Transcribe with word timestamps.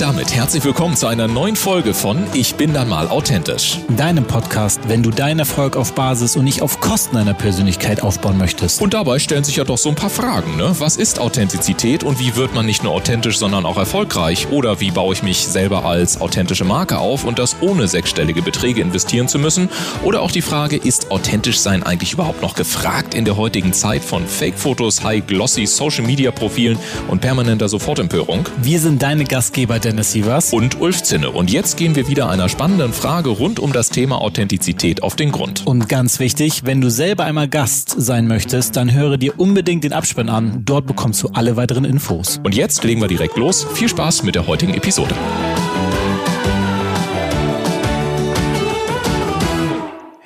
Damit 0.00 0.34
herzlich 0.34 0.64
willkommen 0.64 0.96
zu 0.96 1.08
einer 1.08 1.28
neuen 1.28 1.56
Folge 1.56 1.92
von 1.92 2.26
Ich 2.32 2.54
bin 2.54 2.72
dann 2.72 2.88
mal 2.88 3.08
authentisch. 3.08 3.80
Deinem 3.98 4.24
Podcast, 4.24 4.80
wenn 4.88 5.02
du 5.02 5.10
deinen 5.10 5.40
Erfolg 5.40 5.76
auf 5.76 5.94
Basis 5.94 6.36
und 6.36 6.44
nicht 6.44 6.62
auf 6.62 6.79
Kosten 6.90 7.14
deiner 7.14 7.34
Persönlichkeit 7.34 8.02
aufbauen 8.02 8.36
möchtest. 8.36 8.82
Und 8.82 8.94
dabei 8.94 9.20
stellen 9.20 9.44
sich 9.44 9.54
ja 9.54 9.62
doch 9.62 9.78
so 9.78 9.90
ein 9.90 9.94
paar 9.94 10.10
Fragen, 10.10 10.56
ne? 10.56 10.74
Was 10.80 10.96
ist 10.96 11.20
Authentizität 11.20 12.02
und 12.02 12.18
wie 12.18 12.34
wird 12.34 12.52
man 12.52 12.66
nicht 12.66 12.82
nur 12.82 12.92
authentisch, 12.92 13.38
sondern 13.38 13.64
auch 13.64 13.76
erfolgreich? 13.76 14.48
Oder 14.50 14.80
wie 14.80 14.90
baue 14.90 15.14
ich 15.14 15.22
mich 15.22 15.46
selber 15.46 15.84
als 15.84 16.20
authentische 16.20 16.64
Marke 16.64 16.98
auf 16.98 17.22
und 17.24 17.38
das 17.38 17.54
ohne 17.60 17.86
sechsstellige 17.86 18.42
Beträge 18.42 18.80
investieren 18.80 19.28
zu 19.28 19.38
müssen? 19.38 19.68
Oder 20.02 20.20
auch 20.20 20.32
die 20.32 20.42
Frage, 20.42 20.78
ist 20.78 21.12
authentisch 21.12 21.60
sein 21.60 21.84
eigentlich 21.84 22.14
überhaupt 22.14 22.42
noch 22.42 22.56
gefragt 22.56 23.14
in 23.14 23.24
der 23.24 23.36
heutigen 23.36 23.72
Zeit 23.72 24.02
von 24.02 24.26
Fake-Fotos, 24.26 25.04
High-Glossy 25.04 25.66
Social-Media-Profilen 25.66 26.76
und 27.06 27.20
permanenter 27.20 27.68
Sofortempörung? 27.68 28.48
Wir 28.62 28.80
sind 28.80 29.00
deine 29.00 29.22
Gastgeber 29.22 29.78
Dennis 29.78 30.10
Sievers 30.10 30.52
und 30.52 30.80
Ulf 30.80 31.04
Zinne. 31.04 31.30
Und 31.30 31.52
jetzt 31.52 31.76
gehen 31.76 31.94
wir 31.94 32.08
wieder 32.08 32.28
einer 32.28 32.48
spannenden 32.48 32.92
Frage 32.92 33.28
rund 33.28 33.60
um 33.60 33.72
das 33.72 33.90
Thema 33.90 34.20
Authentizität 34.20 35.04
auf 35.04 35.14
den 35.14 35.30
Grund. 35.30 35.64
Und 35.68 35.88
ganz 35.88 36.18
wichtig, 36.18 36.62
wenn 36.64 36.79
du 36.80 36.90
selber 36.90 37.24
einmal 37.24 37.48
Gast 37.48 37.94
sein 37.96 38.26
möchtest, 38.26 38.76
dann 38.76 38.92
höre 38.92 39.16
dir 39.16 39.38
unbedingt 39.38 39.84
den 39.84 39.92
Abspann 39.92 40.28
an. 40.28 40.64
Dort 40.64 40.86
bekommst 40.86 41.22
du 41.22 41.28
alle 41.28 41.56
weiteren 41.56 41.84
Infos. 41.84 42.40
Und 42.44 42.54
jetzt 42.54 42.84
legen 42.84 43.00
wir 43.00 43.08
direkt 43.08 43.36
los. 43.36 43.64
Viel 43.74 43.88
Spaß 43.88 44.22
mit 44.22 44.34
der 44.34 44.46
heutigen 44.46 44.74
Episode. 44.74 45.14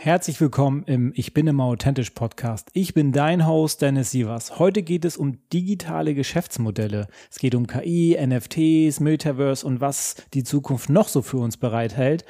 Herzlich 0.04 0.38
willkommen 0.38 0.82
im 0.84 1.12
Ich 1.16 1.32
bin 1.32 1.46
immer 1.46 1.64
authentisch 1.64 2.10
Podcast. 2.10 2.68
Ich 2.74 2.92
bin 2.92 3.10
dein 3.12 3.46
Host 3.46 3.80
Dennis 3.80 4.10
Sievers. 4.10 4.58
Heute 4.58 4.82
geht 4.82 5.06
es 5.06 5.16
um 5.16 5.38
digitale 5.50 6.14
Geschäftsmodelle. 6.14 7.08
Es 7.30 7.38
geht 7.38 7.54
um 7.54 7.66
KI, 7.66 8.14
NFTs, 8.20 9.00
Metaverse 9.00 9.66
und 9.66 9.80
was 9.80 10.16
die 10.34 10.44
Zukunft 10.44 10.90
noch 10.90 11.08
so 11.08 11.22
für 11.22 11.38
uns 11.38 11.56
bereithält. 11.56 12.26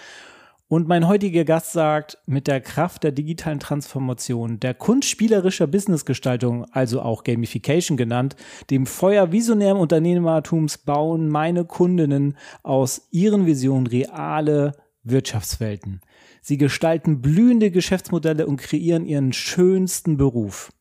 Und 0.67 0.89
mein 0.89 1.07
heutiger 1.07 1.45
Gast 1.45 1.73
sagt, 1.73 2.19
mit 2.27 2.47
der 2.47 2.61
Kraft 2.61 3.05
der 3.05 3.12
digitalen 3.12 3.61
Transformation, 3.61 4.61
der 4.61 4.73
kunstspielerischer 4.73 5.67
Businessgestaltung, 5.67 6.65
also 6.73 7.03
auch 7.03 7.23
Gamification 7.23 7.98
genannt, 7.98 8.34
dem 8.70 8.87
Feuer 8.87 9.31
visionären 9.31 9.79
Unternehmertums 9.79 10.79
bauen 10.79 11.29
meine 11.29 11.67
Kundinnen 11.67 12.37
aus 12.62 13.09
ihren 13.11 13.45
Visionen 13.45 13.87
reale 13.87 14.73
Wirtschaftswelten. 15.03 16.01
Sie 16.41 16.57
gestalten 16.57 17.20
blühende 17.20 17.70
Geschäftsmodelle 17.70 18.47
und 18.47 18.57
kreieren 18.57 19.05
ihren 19.05 19.35
schönsten 19.35 20.17
Beruf. 20.17 20.73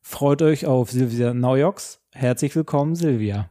Freut 0.00 0.42
euch 0.42 0.66
auf 0.66 0.92
Silvia 0.92 1.34
Neujoks. 1.34 2.00
Herzlich 2.12 2.54
willkommen, 2.54 2.94
Silvia. 2.94 3.50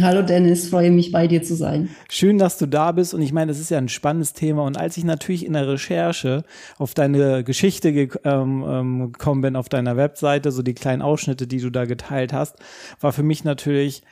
Hallo 0.00 0.22
Dennis, 0.22 0.68
freue 0.68 0.92
mich 0.92 1.10
bei 1.10 1.26
dir 1.26 1.42
zu 1.42 1.56
sein. 1.56 1.88
Schön, 2.08 2.38
dass 2.38 2.56
du 2.56 2.66
da 2.66 2.92
bist 2.92 3.14
und 3.14 3.20
ich 3.20 3.32
meine, 3.32 3.50
das 3.50 3.58
ist 3.58 3.70
ja 3.70 3.78
ein 3.78 3.88
spannendes 3.88 4.32
Thema 4.32 4.62
und 4.62 4.78
als 4.78 4.96
ich 4.96 5.02
natürlich 5.02 5.44
in 5.44 5.54
der 5.54 5.66
Recherche 5.66 6.44
auf 6.78 6.94
deine 6.94 7.42
Geschichte 7.42 7.88
ähm, 7.88 8.64
ähm, 8.68 9.12
gekommen 9.12 9.40
bin, 9.40 9.56
auf 9.56 9.68
deiner 9.68 9.96
Webseite, 9.96 10.52
so 10.52 10.62
die 10.62 10.74
kleinen 10.74 11.02
Ausschnitte, 11.02 11.48
die 11.48 11.58
du 11.58 11.70
da 11.70 11.84
geteilt 11.84 12.32
hast, 12.32 12.58
war 13.00 13.12
für 13.12 13.24
mich 13.24 13.42
natürlich 13.42 14.02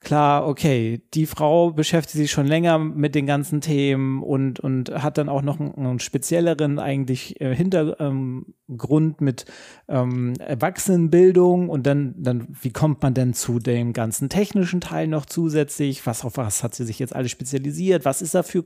klar, 0.00 0.46
okay, 0.46 1.02
die 1.14 1.26
Frau 1.26 1.72
beschäftigt 1.72 2.16
sich 2.16 2.30
schon 2.30 2.46
länger 2.46 2.78
mit 2.78 3.14
den 3.14 3.26
ganzen 3.26 3.60
Themen 3.60 4.22
und, 4.22 4.60
und 4.60 4.90
hat 4.90 5.18
dann 5.18 5.28
auch 5.28 5.42
noch 5.42 5.58
einen, 5.58 5.74
einen 5.74 5.98
spezielleren 5.98 6.78
eigentlich 6.78 7.40
äh, 7.40 7.54
Hintergrund 7.54 7.96
ähm, 8.00 9.16
mit 9.18 9.46
ähm, 9.88 10.34
Erwachsenenbildung 10.38 11.68
und 11.68 11.86
dann, 11.86 12.14
dann, 12.16 12.46
wie 12.62 12.70
kommt 12.70 13.02
man 13.02 13.14
denn 13.14 13.34
zu 13.34 13.58
dem 13.58 13.92
ganzen 13.92 14.28
technischen 14.28 14.80
Teil 14.80 15.08
noch 15.08 15.26
zusätzlich? 15.26 16.06
Was 16.06 16.24
auf 16.24 16.36
was 16.36 16.62
hat 16.62 16.74
sie 16.74 16.84
sich 16.84 16.98
jetzt 17.00 17.14
alles 17.14 17.32
spezialisiert? 17.32 18.04
Was 18.04 18.22
ist 18.22 18.34
da 18.34 18.42
für, 18.42 18.64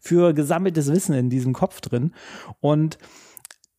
für 0.00 0.32
gesammeltes 0.32 0.90
Wissen 0.90 1.14
in 1.14 1.28
diesem 1.28 1.52
Kopf 1.52 1.80
drin? 1.82 2.12
Und 2.60 2.98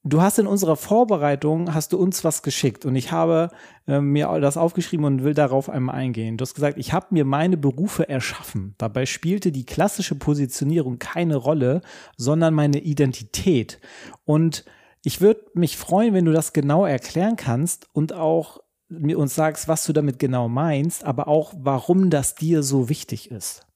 Du 0.04 0.22
hast 0.22 0.40
in 0.40 0.48
unserer 0.48 0.78
Vorbereitung, 0.78 1.76
hast 1.76 1.94
du 1.94 1.98
uns 1.98 2.24
was 2.24 2.42
geschickt 2.42 2.86
und 2.86 2.96
ich 2.96 3.12
habe 3.12 3.52
äh, 3.88 4.00
mir 4.00 4.28
das 4.40 4.58
aufgeschrieben 4.58 5.06
und 5.06 5.24
will 5.24 5.36
darauf 5.36 5.70
einmal 5.70 5.96
eingehen. 5.96 6.38
Du 6.38 6.42
hast 6.42 6.56
gesagt, 6.56 6.80
ich 6.80 6.92
habe 6.92 7.08
mir 7.12 7.24
meine 7.24 7.56
Berufe 7.56 8.10
erschaffen. 8.10 8.74
Dabei 8.80 9.06
spielte 9.06 9.52
die 9.52 9.66
klassische 9.66 10.16
Positionierung 10.16 10.98
keine 10.98 11.36
Rolle, 11.36 11.82
sondern 12.18 12.56
meine 12.56 12.80
Identität. 12.80 13.80
Und 14.26 14.66
ich 15.04 15.22
würde 15.22 15.42
mich 15.54 15.78
freuen, 15.78 16.16
wenn 16.16 16.26
du 16.26 16.32
das 16.32 16.52
genau 16.52 16.84
erklären 16.84 17.36
kannst 17.36 17.88
und 17.94 18.14
auch 18.14 18.60
mir 18.90 19.20
uns 19.20 19.36
sagst, 19.36 19.68
was 19.68 19.86
du 19.86 19.94
damit 19.94 20.18
genau 20.18 20.50
meinst, 20.50 21.04
aber 21.04 21.28
auch 21.28 21.54
warum 21.56 22.10
das 22.10 22.34
dir 22.34 22.64
so 22.64 22.90
wichtig 22.90 23.30
ist. 23.30 23.68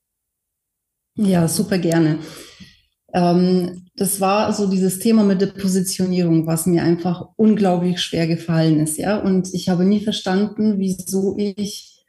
Ja, 1.17 1.47
super 1.47 1.77
gerne. 1.77 2.19
Ähm, 3.15 3.87
das 3.95 4.19
war 4.19 4.51
so 4.51 4.67
dieses 4.67 4.99
Thema 4.99 5.23
mit 5.23 5.39
der 5.39 5.47
Positionierung, 5.47 6.47
was 6.47 6.65
mir 6.65 6.83
einfach 6.83 7.29
unglaublich 7.37 8.01
schwer 8.01 8.27
gefallen 8.27 8.81
ist, 8.81 8.97
ja. 8.97 9.17
Und 9.17 9.53
ich 9.53 9.69
habe 9.69 9.85
nie 9.85 10.01
verstanden, 10.01 10.79
wieso 10.79 11.37
ich 11.37 12.03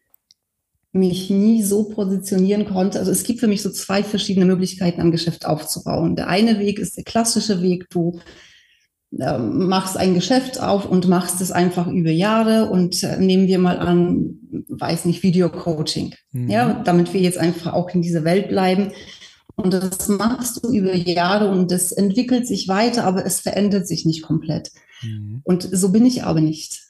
mich 0.91 1.31
nie 1.31 1.62
so 1.62 1.84
positionieren 1.84 2.67
konnte. 2.67 2.99
Also 2.99 3.12
es 3.12 3.22
gibt 3.22 3.39
für 3.39 3.47
mich 3.47 3.62
so 3.62 3.71
zwei 3.71 4.03
verschiedene 4.03 4.47
Möglichkeiten, 4.47 5.00
ein 5.00 5.12
Geschäft 5.12 5.47
aufzubauen. 5.47 6.17
Der 6.17 6.27
eine 6.27 6.59
Weg 6.59 6.81
ist 6.81 6.97
der 6.97 7.05
klassische 7.05 7.62
Weg, 7.62 7.88
du 7.91 8.19
äh, 9.17 9.38
machst 9.38 9.97
ein 9.97 10.15
Geschäft 10.15 10.61
auf 10.61 10.87
und 10.87 11.06
machst 11.06 11.41
es 11.41 11.53
einfach 11.53 11.87
über 11.87 12.11
Jahre 12.11 12.69
und 12.69 13.00
äh, 13.05 13.19
nehmen 13.19 13.47
wir 13.47 13.61
mal 13.61 13.78
an, 13.78 14.38
weiß 14.69 15.05
nicht, 15.05 15.23
Video-Coaching. 15.23 16.15
Mhm. 16.33 16.50
Ja, 16.50 16.83
damit 16.84 17.15
wir 17.15 17.21
jetzt 17.21 17.38
einfach 17.38 17.75
auch 17.75 17.91
in 17.91 18.03
dieser 18.03 18.25
Welt 18.25 18.49
bleiben. 18.49 18.91
Und 19.56 19.72
das 19.72 20.09
machst 20.09 20.62
du 20.62 20.71
über 20.71 20.94
Jahre 20.94 21.50
und 21.50 21.71
das 21.71 21.91
entwickelt 21.91 22.47
sich 22.47 22.69
weiter, 22.69 23.05
aber 23.05 23.25
es 23.25 23.41
verändert 23.41 23.89
sich 23.89 24.05
nicht 24.05 24.22
komplett. 24.22 24.71
Mhm. 25.03 25.41
Und 25.44 25.69
so 25.72 25.91
bin 25.93 26.05
ich 26.05 26.25
aber 26.25 26.43
nicht, 26.43 26.83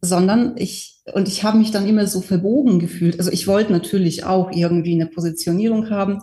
sondern 0.00 0.56
ich, 0.56 1.02
und 1.14 1.26
ich 1.26 1.42
habe 1.42 1.58
mich 1.58 1.72
dann 1.72 1.86
immer 1.86 2.06
so 2.06 2.20
verbogen 2.20 2.78
gefühlt. 2.78 3.18
Also 3.18 3.32
ich 3.32 3.48
wollte 3.48 3.72
natürlich 3.72 4.24
auch 4.24 4.52
irgendwie 4.52 4.94
eine 4.94 5.06
Positionierung 5.06 5.90
haben, 5.90 6.20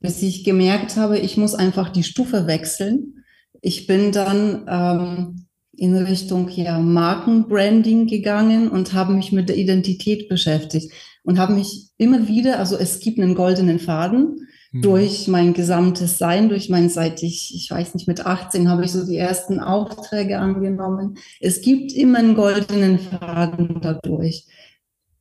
bis 0.00 0.20
ich 0.20 0.44
gemerkt 0.44 0.96
habe, 0.96 1.18
ich 1.18 1.36
muss 1.36 1.54
einfach 1.54 1.90
die 1.90 2.02
Stufe 2.02 2.46
wechseln. 2.48 3.24
Ich 3.62 3.86
bin 3.86 4.10
dann 4.10 4.64
ähm, 4.68 5.46
in 5.76 5.96
Richtung 5.96 6.48
ja, 6.50 6.78
Markenbranding 6.78 8.08
gegangen 8.08 8.68
und 8.68 8.92
habe 8.92 9.12
mich 9.12 9.32
mit 9.32 9.48
der 9.48 9.56
Identität 9.56 10.28
beschäftigt 10.28 10.92
und 11.22 11.38
habe 11.38 11.54
mich 11.54 11.88
immer 11.96 12.28
wieder, 12.28 12.58
also 12.58 12.76
es 12.76 13.00
gibt 13.00 13.18
einen 13.18 13.34
goldenen 13.34 13.78
Faden, 13.78 14.48
Mhm. 14.74 14.82
durch 14.82 15.28
mein 15.28 15.54
gesamtes 15.54 16.18
Sein, 16.18 16.48
durch 16.48 16.68
mein, 16.68 16.90
seit 16.90 17.22
ich, 17.22 17.54
ich 17.54 17.70
weiß 17.70 17.94
nicht, 17.94 18.08
mit 18.08 18.26
18 18.26 18.68
habe 18.68 18.84
ich 18.84 18.90
so 18.90 19.06
die 19.06 19.16
ersten 19.16 19.60
Aufträge 19.60 20.40
angenommen. 20.40 21.16
Es 21.40 21.62
gibt 21.62 21.92
immer 21.92 22.18
einen 22.18 22.34
goldenen 22.34 22.98
Faden 22.98 23.78
dadurch. 23.80 24.46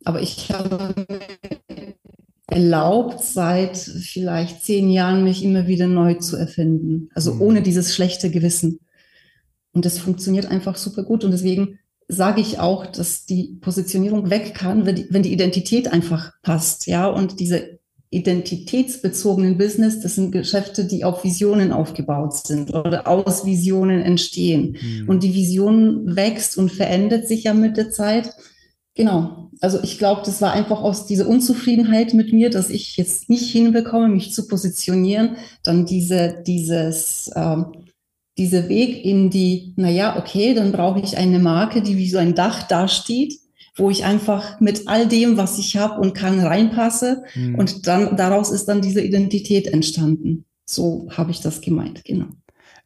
Aber 0.06 0.22
ich 0.22 0.50
habe 0.52 1.06
erlaubt, 2.48 3.24
seit 3.24 3.78
vielleicht 3.78 4.64
zehn 4.64 4.90
Jahren 4.90 5.24
mich 5.24 5.44
immer 5.44 5.68
wieder 5.68 5.86
neu 5.86 6.16
zu 6.16 6.36
erfinden. 6.36 7.10
Also 7.14 7.36
mhm. 7.36 7.42
ohne 7.42 7.62
dieses 7.62 7.94
schlechte 7.94 8.32
Gewissen. 8.32 8.80
Und 9.72 9.86
das 9.86 10.00
funktioniert 10.00 10.48
einfach 10.48 10.78
super 10.78 11.04
gut. 11.04 11.24
Und 11.24 11.30
deswegen 11.32 11.78
sage 12.08 12.42
ich 12.42 12.60
auch, 12.60 12.88
dass 12.88 13.26
die 13.28 13.60
Positionierung 13.62 14.32
weg 14.32 14.56
kann, 14.56 14.88
wenn 14.88 14.96
die, 14.96 15.08
wenn 15.12 15.22
die 15.22 15.32
Identität 15.32 15.94
einfach 15.94 16.34
passt, 16.42 16.88
ja, 16.88 17.08
und 17.08 17.40
diese 17.40 17.80
identitätsbezogenen 18.14 19.58
Business, 19.58 20.00
das 20.00 20.16
sind 20.16 20.32
Geschäfte, 20.32 20.86
die 20.86 21.04
auf 21.04 21.24
Visionen 21.24 21.72
aufgebaut 21.72 22.36
sind 22.36 22.74
oder 22.74 23.08
aus 23.08 23.46
Visionen 23.46 24.02
entstehen. 24.02 24.78
Mhm. 24.82 25.10
Und 25.10 25.24
die 25.24 25.34
Vision 25.34 26.16
wächst 26.16 26.58
und 26.58 26.72
verändert 26.72 27.28
sich 27.28 27.44
ja 27.46 27.54
mit 27.54 27.78
der 27.78 27.92
Zeit. 27.92 28.32
Genau. 28.96 29.50
Also 29.60 29.80
ich 29.82 29.98
glaube, 29.98 30.22
das 30.26 30.42
war 30.42 30.54
einfach 30.54 30.82
aus 30.82 31.06
dieser 31.06 31.28
Unzufriedenheit 31.28 32.14
mit 32.14 32.32
mir, 32.34 32.50
dass 32.50 32.70
ich 32.70 32.98
jetzt 32.98 33.30
nicht 33.30 33.50
hinbekomme, 33.50 34.08
mich 34.08 34.34
zu 34.34 34.48
positionieren, 34.48 35.38
dann 35.64 35.86
diese, 35.86 36.44
dieses, 36.46 37.32
ähm, 37.36 37.68
dieser 38.38 38.70
Weg 38.70 39.06
in 39.06 39.30
die, 39.30 39.74
naja, 39.76 40.18
okay, 40.18 40.54
dann 40.54 40.72
brauche 40.72 41.00
ich 41.00 41.18
eine 41.18 41.40
Marke, 41.40 41.82
die 41.82 41.98
wie 41.98 42.10
so 42.10 42.18
ein 42.18 42.36
Dach 42.36 42.68
dasteht 42.68 43.43
wo 43.76 43.90
ich 43.90 44.06
einfach 44.06 44.60
mit 44.60 44.88
all 44.88 45.08
dem, 45.08 45.38
was 45.38 45.58
ich 45.58 45.78
habe 45.78 46.00
und 46.00 46.14
kann, 46.14 46.40
reinpasse. 46.40 47.24
Mhm. 47.36 47.56
Und 47.56 47.88
dann 47.88 48.16
daraus 48.16 48.52
ist 48.52 48.66
dann 48.66 48.82
diese 48.82 49.02
Identität 49.02 49.68
entstanden. 49.68 50.46
So 50.66 51.08
habe 51.12 51.32
ich 51.32 51.42
das 51.42 51.62
gemeint, 51.62 52.06
genau. 52.06 52.28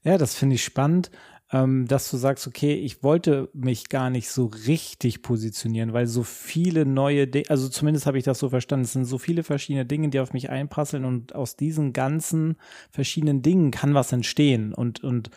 Ja, 0.03 0.17
das 0.17 0.35
finde 0.35 0.55
ich 0.55 0.63
spannend, 0.63 1.11
ähm, 1.51 1.87
dass 1.87 2.09
du 2.09 2.17
sagst, 2.17 2.47
okay, 2.47 2.73
ich 2.73 3.03
wollte 3.03 3.49
mich 3.53 3.89
gar 3.89 4.09
nicht 4.09 4.29
so 4.29 4.45
richtig 4.67 5.21
positionieren, 5.21 5.93
weil 5.93 6.07
so 6.07 6.23
viele 6.23 6.85
neue 6.85 7.27
Dinge, 7.27 7.49
also 7.49 7.69
zumindest 7.69 8.05
habe 8.05 8.17
ich 8.17 8.23
das 8.23 8.39
so 8.39 8.49
verstanden, 8.49 8.85
es 8.85 8.93
sind 8.93 9.05
so 9.05 9.17
viele 9.17 9.43
verschiedene 9.43 9.85
Dinge, 9.85 10.09
die 10.09 10.19
auf 10.19 10.33
mich 10.33 10.49
einprasseln 10.49 11.05
und 11.05 11.35
aus 11.35 11.55
diesen 11.55 11.93
ganzen 11.93 12.57
verschiedenen 12.91 13.41
Dingen 13.41 13.71
kann 13.71 13.93
was 13.93 14.11
entstehen 14.11 14.73
und, 14.73 15.03
und, 15.03 15.29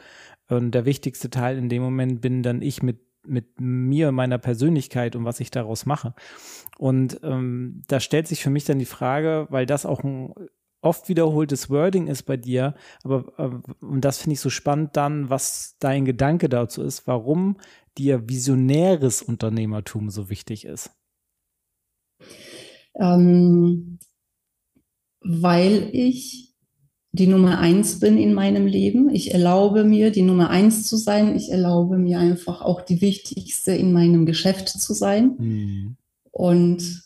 und 0.49 0.73
der 0.73 0.85
wichtigste 0.85 1.31
Teil 1.31 1.59
in 1.59 1.69
dem 1.69 1.83
Moment 1.83 2.21
bin 2.21 2.43
dann 2.43 2.63
ich 2.63 2.83
mit 2.83 3.10
mit 3.27 3.61
mir, 3.61 4.13
meiner 4.13 4.39
Persönlichkeit 4.39 5.17
und 5.17 5.25
was 5.25 5.41
ich 5.41 5.51
daraus 5.51 5.87
mache. 5.87 6.15
Und 6.79 7.21
ähm, 7.23 7.83
da 7.89 8.01
stellt 8.01 8.29
sich 8.29 8.43
für 8.43 8.51
mich 8.51 8.65
dann 8.65 8.79
die 8.79 8.87
Frage, 8.87 9.47
weil 9.51 9.67
das 9.67 9.87
auch 9.87 10.03
ein 10.03 10.33
oft 10.83 11.09
wiederholtes 11.09 11.69
Wording 11.69 12.07
ist 12.07 12.23
bei 12.23 12.37
dir, 12.37 12.75
aber 13.03 13.33
äh, 13.39 13.85
und 13.85 14.01
das 14.03 14.19
finde 14.19 14.35
ich 14.35 14.41
so 14.41 14.51
spannend 14.51 14.97
dann, 14.97 15.29
was 15.29 15.77
dein 15.79 16.05
Gedanke 16.05 16.49
dazu 16.49 16.83
ist, 16.83 17.07
warum 17.07 17.59
dir 17.99 18.29
visionäres 18.29 19.23
Unternehmertum 19.23 20.11
so 20.11 20.31
wichtig 20.31 20.65
ist. 20.65 20.91
Ähm, 22.95 23.99
weil 25.21 25.91
ich 25.93 26.50
die 27.13 27.27
Nummer 27.27 27.59
eins 27.59 27.99
bin 27.99 28.19
in 28.19 28.35
meinem 28.35 28.67
Leben. 28.67 29.11
Ich 29.11 29.35
erlaube 29.35 29.85
mir, 29.85 30.11
die 30.11 30.23
Nummer 30.23 30.51
eins 30.51 30.85
zu 30.85 30.97
sein. 30.97 31.35
Ich 31.35 31.51
erlaube 31.51 31.99
mir 31.99 32.19
einfach 32.21 32.63
auch 32.63 32.83
die 32.83 33.01
wichtigste 33.01 33.73
in 33.73 33.93
meinem 33.93 34.27
Geschäft 34.27 34.69
zu 34.69 34.95
sein. 34.95 35.35
Mhm. 35.39 35.97
Und 36.31 37.03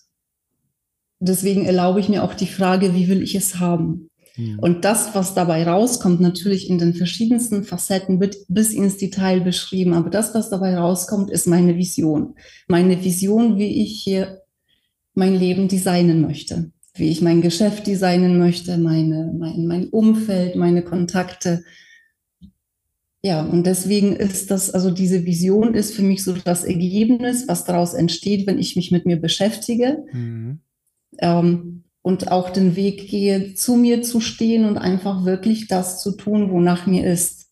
deswegen 1.21 1.65
erlaube 1.65 2.01
ich 2.01 2.09
mir 2.09 2.23
auch 2.23 2.35
die 2.35 2.47
Frage, 2.47 2.95
wie 2.95 3.09
will 3.09 3.23
ich 3.23 3.35
es 3.35 3.59
haben? 3.59 4.11
Mhm. 4.37 4.59
Und 4.59 4.85
das, 4.85 5.15
was 5.15 5.35
dabei 5.35 5.67
rauskommt, 5.67 6.21
natürlich 6.21 6.69
in 6.69 6.79
den 6.79 6.93
verschiedensten 6.93 7.65
Facetten 7.65 8.21
wird 8.21 8.37
bis 8.49 8.73
ins 8.73 8.99
Detail 8.99 9.41
beschrieben. 9.41 9.95
Aber 9.95 10.11
das, 10.11 10.35
was 10.35 10.51
dabei 10.51 10.77
rauskommt, 10.77 11.31
ist 11.31 11.47
meine 11.47 11.77
Vision. 11.77 12.35
Meine 12.69 13.03
Vision, 13.03 13.57
wie 13.57 13.83
ich 13.83 14.03
hier 14.03 14.43
mein 15.15 15.35
Leben 15.35 15.69
designen 15.69 16.21
möchte, 16.21 16.73
wie 16.95 17.11
ich 17.11 17.21
mein 17.21 17.43
Geschäft 17.43 17.87
designen 17.87 18.39
möchte, 18.39 18.79
meine, 18.79 19.33
mein, 19.37 19.67
mein 19.67 19.89
Umfeld, 19.89 20.57
meine 20.57 20.83
Kontakte. 20.83 21.65
Ja, 23.23 23.43
und 23.43 23.67
deswegen 23.67 24.15
ist 24.15 24.51
das, 24.51 24.71
also 24.71 24.91
diese 24.91 25.25
Vision 25.25 25.75
ist 25.75 25.95
für 25.95 26.03
mich 26.03 26.23
so 26.23 26.35
das 26.35 26.63
Ergebnis, 26.65 27.49
was 27.49 27.65
daraus 27.65 27.95
entsteht, 27.95 28.47
wenn 28.47 28.59
ich 28.59 28.77
mich 28.77 28.91
mit 28.93 29.07
mir 29.07 29.17
beschäftige. 29.17 30.05
Mhm. 30.13 30.61
Ähm, 31.19 31.85
und 32.03 32.31
auch 32.31 32.51
den 32.51 32.77
Weg 32.77 33.09
gehe, 33.09 33.55
zu 33.55 33.77
mir 33.77 34.03
zu 34.03 34.21
stehen 34.21 34.67
und 34.67 34.77
einfach 34.77 35.25
wirklich 35.25 35.69
das 35.69 36.03
zu 36.03 36.13
tun, 36.13 36.51
wonach 36.51 36.87
mir 36.87 37.11
ist. 37.11 37.49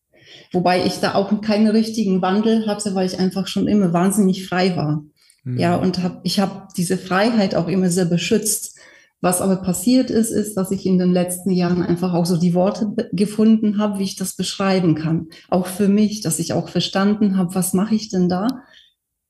Wobei 0.53 0.85
ich 0.85 1.01
da 1.01 1.15
auch 1.15 1.41
keinen 1.41 1.69
richtigen 1.69 2.21
Wandel 2.21 2.67
hatte, 2.67 2.95
weil 2.95 3.07
ich 3.07 3.19
einfach 3.19 3.47
schon 3.47 3.67
immer 3.67 3.95
wahnsinnig 3.95 4.47
frei 4.47 4.77
war. 4.77 5.03
Mhm. 5.45 5.59
Ja, 5.59 5.77
und 5.77 6.03
hab, 6.03 6.21
ich 6.25 6.39
habe 6.39 6.69
diese 6.77 6.99
Freiheit 6.99 7.55
auch 7.55 7.67
immer 7.67 7.89
sehr 7.89 8.05
beschützt. 8.05 8.72
Was 9.23 9.41
aber 9.41 9.57
passiert 9.57 10.11
ist, 10.11 10.31
ist, 10.31 10.57
dass 10.57 10.71
ich 10.71 10.85
in 10.85 10.99
den 10.99 11.13
letzten 11.13 11.51
Jahren 11.51 11.83
einfach 11.83 12.13
auch 12.13 12.27
so 12.27 12.37
die 12.37 12.53
Worte 12.53 12.95
gefunden 13.13 13.79
habe, 13.79 13.99
wie 13.99 14.05
ich 14.05 14.17
das 14.17 14.35
beschreiben 14.35 14.95
kann. 14.95 15.29
Auch 15.49 15.67
für 15.67 15.89
mich, 15.89 16.21
dass 16.21 16.39
ich 16.39 16.53
auch 16.53 16.69
verstanden 16.69 17.39
habe, 17.39 17.55
was 17.55 17.73
mache 17.73 17.95
ich 17.95 18.11
denn 18.11 18.29
da? 18.29 18.49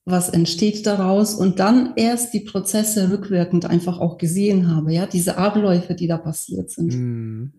was 0.05 0.29
entsteht 0.29 0.87
daraus 0.87 1.35
und 1.35 1.61
dann 1.61 1.93
erst 1.97 2.35
die 2.35 2.41
Prozesse 2.41 3.11
rückwirkend 3.11 3.67
einfach 3.67 4.01
auch 4.01 4.19
gesehen 4.19 4.75
habe, 4.75 4.93
ja, 4.93 5.07
diese 5.07 5.39
Abläufe, 5.39 5.95
die 5.95 6.09
da 6.09 6.19
passiert 6.19 6.71
sind. 6.71 6.93
Hm. 6.93 7.53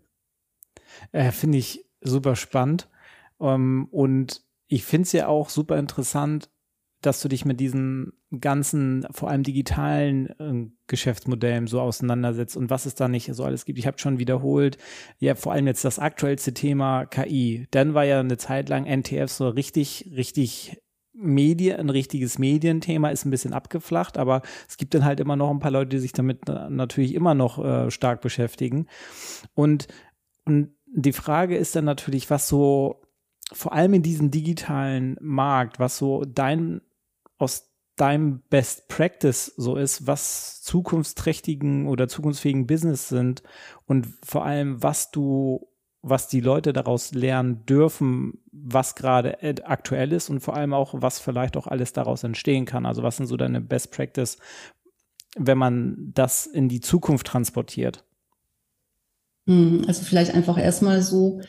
Äh, 1.11 1.31
finde 1.31 1.57
ich 1.57 1.85
super 2.01 2.35
spannend. 2.35 2.89
Um, 3.37 3.49
ähm, 3.49 3.87
und 3.91 4.41
ich 4.67 4.83
finde 4.83 5.03
es 5.03 5.11
ja 5.11 5.27
auch 5.27 5.49
super 5.49 5.77
interessant, 5.77 6.49
dass 7.01 7.21
du 7.21 7.27
dich 7.27 7.45
mit 7.45 7.59
diesen 7.59 8.13
ganzen, 8.41 9.05
vor 9.11 9.29
allem 9.29 9.43
digitalen 9.43 10.27
äh, 10.39 10.71
Geschäftsmodellen 10.87 11.67
so 11.67 11.81
auseinandersetzt 11.81 12.57
und 12.57 12.69
was 12.69 12.85
es 12.85 12.95
da 12.95 13.07
nicht 13.07 13.33
so 13.33 13.43
alles 13.43 13.65
gibt. 13.65 13.79
Ich 13.79 13.87
habe 13.87 13.99
schon 13.99 14.19
wiederholt, 14.19 14.77
ja, 15.19 15.35
vor 15.35 15.53
allem 15.53 15.67
jetzt 15.67 15.85
das 15.85 15.99
aktuellste 15.99 16.53
Thema 16.53 17.05
KI. 17.05 17.67
Dann 17.71 17.93
war 17.93 18.05
ja 18.05 18.19
eine 18.19 18.37
Zeit 18.37 18.69
lang 18.69 18.85
NTF 18.85 19.31
so 19.31 19.49
richtig, 19.49 20.11
richtig 20.15 20.81
Medien, 21.13 21.79
ein 21.79 21.89
richtiges 21.89 22.39
Medienthema 22.39 23.09
ist 23.09 23.25
ein 23.25 23.29
bisschen 23.29 23.53
abgeflacht, 23.53 24.17
aber 24.17 24.41
es 24.67 24.77
gibt 24.77 24.95
dann 24.95 25.05
halt 25.05 25.19
immer 25.19 25.35
noch 25.35 25.51
ein 25.51 25.59
paar 25.59 25.71
Leute, 25.71 25.89
die 25.89 25.99
sich 25.99 26.11
damit 26.11 26.47
natürlich 26.47 27.13
immer 27.13 27.35
noch 27.35 27.63
äh, 27.63 27.91
stark 27.91 28.21
beschäftigen. 28.21 28.87
Und, 29.53 29.87
und 30.45 30.73
die 30.87 31.13
Frage 31.13 31.55
ist 31.55 31.75
dann 31.75 31.85
natürlich, 31.85 32.29
was 32.29 32.47
so 32.47 33.01
vor 33.51 33.73
allem 33.73 33.93
in 33.93 34.01
diesem 34.03 34.31
digitalen 34.31 35.17
Markt, 35.21 35.79
was 35.79 35.97
so 35.97 36.23
dein 36.25 36.81
aus 37.37 37.72
deinem 37.95 38.41
Best 38.49 38.87
Practice 38.87 39.53
so 39.57 39.75
ist, 39.75 40.07
was 40.07 40.61
zukunftsträchtigen 40.63 41.87
oder 41.87 42.07
zukunftsfähigen 42.07 42.65
Business 42.65 43.09
sind 43.09 43.43
und 43.85 44.07
vor 44.23 44.45
allem, 44.45 44.81
was 44.81 45.11
du 45.11 45.67
was 46.03 46.27
die 46.27 46.41
Leute 46.41 46.73
daraus 46.73 47.13
lernen 47.13 47.65
dürfen, 47.65 48.39
was 48.51 48.95
gerade 48.95 49.37
aktuell 49.63 50.11
ist 50.11 50.29
und 50.29 50.41
vor 50.41 50.55
allem 50.55 50.73
auch, 50.73 50.93
was 50.97 51.19
vielleicht 51.19 51.55
auch 51.55 51.65
alles 51.65 51.93
daraus 51.93 52.23
entstehen 52.23 52.65
kann. 52.65 52.85
Also 52.85 53.03
was 53.03 53.17
sind 53.17 53.27
so 53.27 53.37
deine 53.37 53.61
Best 53.61 53.91
Practice, 53.91 54.37
wenn 55.37 55.57
man 55.57 56.11
das 56.13 56.45
in 56.45 56.67
die 56.67 56.81
Zukunft 56.81 57.27
transportiert? 57.27 58.03
Hm, 59.47 59.85
also 59.87 60.03
vielleicht 60.03 60.33
einfach 60.33 60.57
erstmal 60.57 61.01
so 61.01 61.41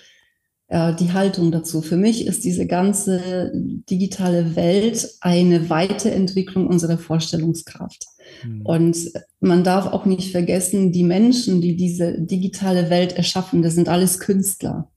äh, 0.68 0.94
die 0.94 1.12
Haltung 1.12 1.52
dazu. 1.52 1.82
Für 1.82 1.96
mich 1.96 2.26
ist 2.26 2.44
diese 2.44 2.66
ganze 2.66 3.52
digitale 3.54 4.56
Welt 4.56 5.08
eine 5.20 5.68
Weiterentwicklung 5.68 6.66
unserer 6.66 6.98
Vorstellungskraft. 6.98 8.04
Mhm. 8.44 8.62
Und 8.62 8.96
man 9.40 9.62
darf 9.62 9.86
auch 9.86 10.06
nicht 10.06 10.30
vergessen, 10.30 10.90
die 10.90 11.04
Menschen, 11.04 11.60
die 11.60 11.76
diese 11.76 12.18
digitale 12.20 12.90
Welt 12.90 13.12
erschaffen, 13.12 13.62
das 13.62 13.74
sind 13.74 13.88
alles 13.88 14.20
Künstler. 14.20 14.90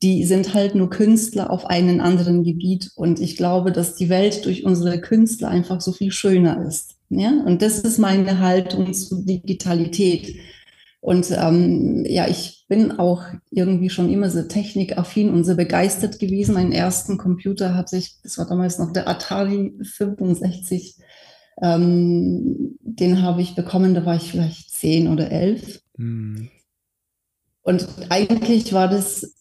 Die 0.00 0.24
sind 0.24 0.54
halt 0.54 0.76
nur 0.76 0.90
Künstler 0.90 1.50
auf 1.50 1.66
einem 1.66 2.00
anderen 2.00 2.44
Gebiet. 2.44 2.92
Und 2.94 3.20
ich 3.20 3.36
glaube, 3.36 3.72
dass 3.72 3.96
die 3.96 4.08
Welt 4.08 4.44
durch 4.44 4.64
unsere 4.64 5.00
Künstler 5.00 5.48
einfach 5.48 5.80
so 5.80 5.90
viel 5.90 6.12
schöner 6.12 6.64
ist. 6.64 6.94
Ja? 7.08 7.42
Und 7.44 7.62
das 7.62 7.80
ist 7.80 7.98
meine 7.98 8.38
Haltung 8.38 8.94
zur 8.94 9.24
Digitalität. 9.24 10.36
Und 11.00 11.30
ähm, 11.30 12.04
ja, 12.06 12.26
ich 12.26 12.66
bin 12.68 12.98
auch 12.98 13.22
irgendwie 13.50 13.88
schon 13.88 14.10
immer 14.10 14.30
so 14.30 14.42
technikaffin 14.42 15.30
und 15.30 15.44
so 15.44 15.54
begeistert 15.56 16.18
gewesen. 16.18 16.54
Meinen 16.54 16.72
ersten 16.72 17.18
Computer 17.18 17.74
hatte 17.74 17.96
ich, 17.96 18.20
das 18.22 18.36
war 18.36 18.46
damals 18.46 18.78
noch 18.78 18.92
der 18.92 19.08
Atari 19.08 19.78
65 19.82 20.96
ähm, 21.60 22.78
den 22.80 23.22
habe 23.22 23.42
ich 23.42 23.54
bekommen, 23.54 23.94
da 23.94 24.04
war 24.06 24.16
ich 24.16 24.30
vielleicht 24.30 24.70
zehn 24.70 25.08
oder 25.08 25.30
elf. 25.30 25.80
Mhm. 25.96 26.50
Und 27.62 27.88
eigentlich 28.08 28.72
war 28.72 28.88
das 28.88 29.34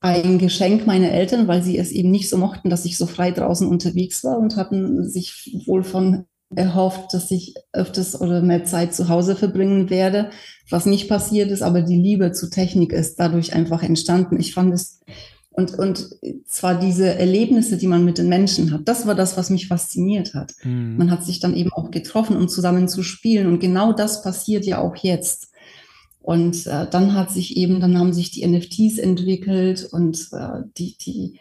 ein 0.00 0.38
Geschenk 0.38 0.86
meiner 0.86 1.10
Eltern, 1.10 1.48
weil 1.48 1.62
sie 1.62 1.76
es 1.76 1.90
eben 1.90 2.10
nicht 2.10 2.30
so 2.30 2.38
mochten, 2.38 2.70
dass 2.70 2.84
ich 2.84 2.96
so 2.96 3.06
frei 3.06 3.32
draußen 3.32 3.66
unterwegs 3.66 4.22
war 4.22 4.38
und 4.38 4.56
hatten 4.56 5.08
sich 5.08 5.60
wohl 5.66 5.82
von 5.82 6.26
erhofft, 6.54 7.12
dass 7.12 7.30
ich 7.30 7.54
öfters 7.72 8.20
oder 8.20 8.40
mehr 8.40 8.64
Zeit 8.64 8.94
zu 8.94 9.08
Hause 9.08 9.36
verbringen 9.36 9.90
werde, 9.90 10.30
was 10.70 10.86
nicht 10.86 11.08
passiert 11.08 11.50
ist, 11.50 11.62
aber 11.62 11.82
die 11.82 12.00
Liebe 12.00 12.32
zu 12.32 12.48
Technik 12.48 12.92
ist 12.92 13.20
dadurch 13.20 13.54
einfach 13.54 13.82
entstanden. 13.82 14.40
Ich 14.40 14.54
fand 14.54 14.72
es 14.72 15.00
und, 15.58 15.76
und 15.76 16.10
zwar 16.46 16.78
diese 16.78 17.16
Erlebnisse, 17.16 17.78
die 17.78 17.88
man 17.88 18.04
mit 18.04 18.18
den 18.18 18.28
Menschen 18.28 18.72
hat, 18.72 18.82
das 18.84 19.08
war 19.08 19.16
das, 19.16 19.36
was 19.36 19.50
mich 19.50 19.66
fasziniert 19.66 20.32
hat. 20.34 20.52
Mhm. 20.62 20.96
Man 20.96 21.10
hat 21.10 21.24
sich 21.24 21.40
dann 21.40 21.56
eben 21.56 21.72
auch 21.72 21.90
getroffen, 21.90 22.36
um 22.36 22.48
zusammen 22.48 22.86
zu 22.86 23.02
spielen. 23.02 23.48
Und 23.48 23.58
genau 23.58 23.92
das 23.92 24.22
passiert 24.22 24.66
ja 24.66 24.80
auch 24.80 24.94
jetzt. 24.94 25.50
Und 26.20 26.64
äh, 26.68 26.86
dann 26.88 27.12
hat 27.12 27.32
sich 27.32 27.56
eben, 27.56 27.80
dann 27.80 27.98
haben 27.98 28.12
sich 28.12 28.30
die 28.30 28.46
NFTs 28.46 28.98
entwickelt 28.98 29.88
und 29.90 30.28
äh, 30.30 30.62
die, 30.76 30.96
die 30.96 31.40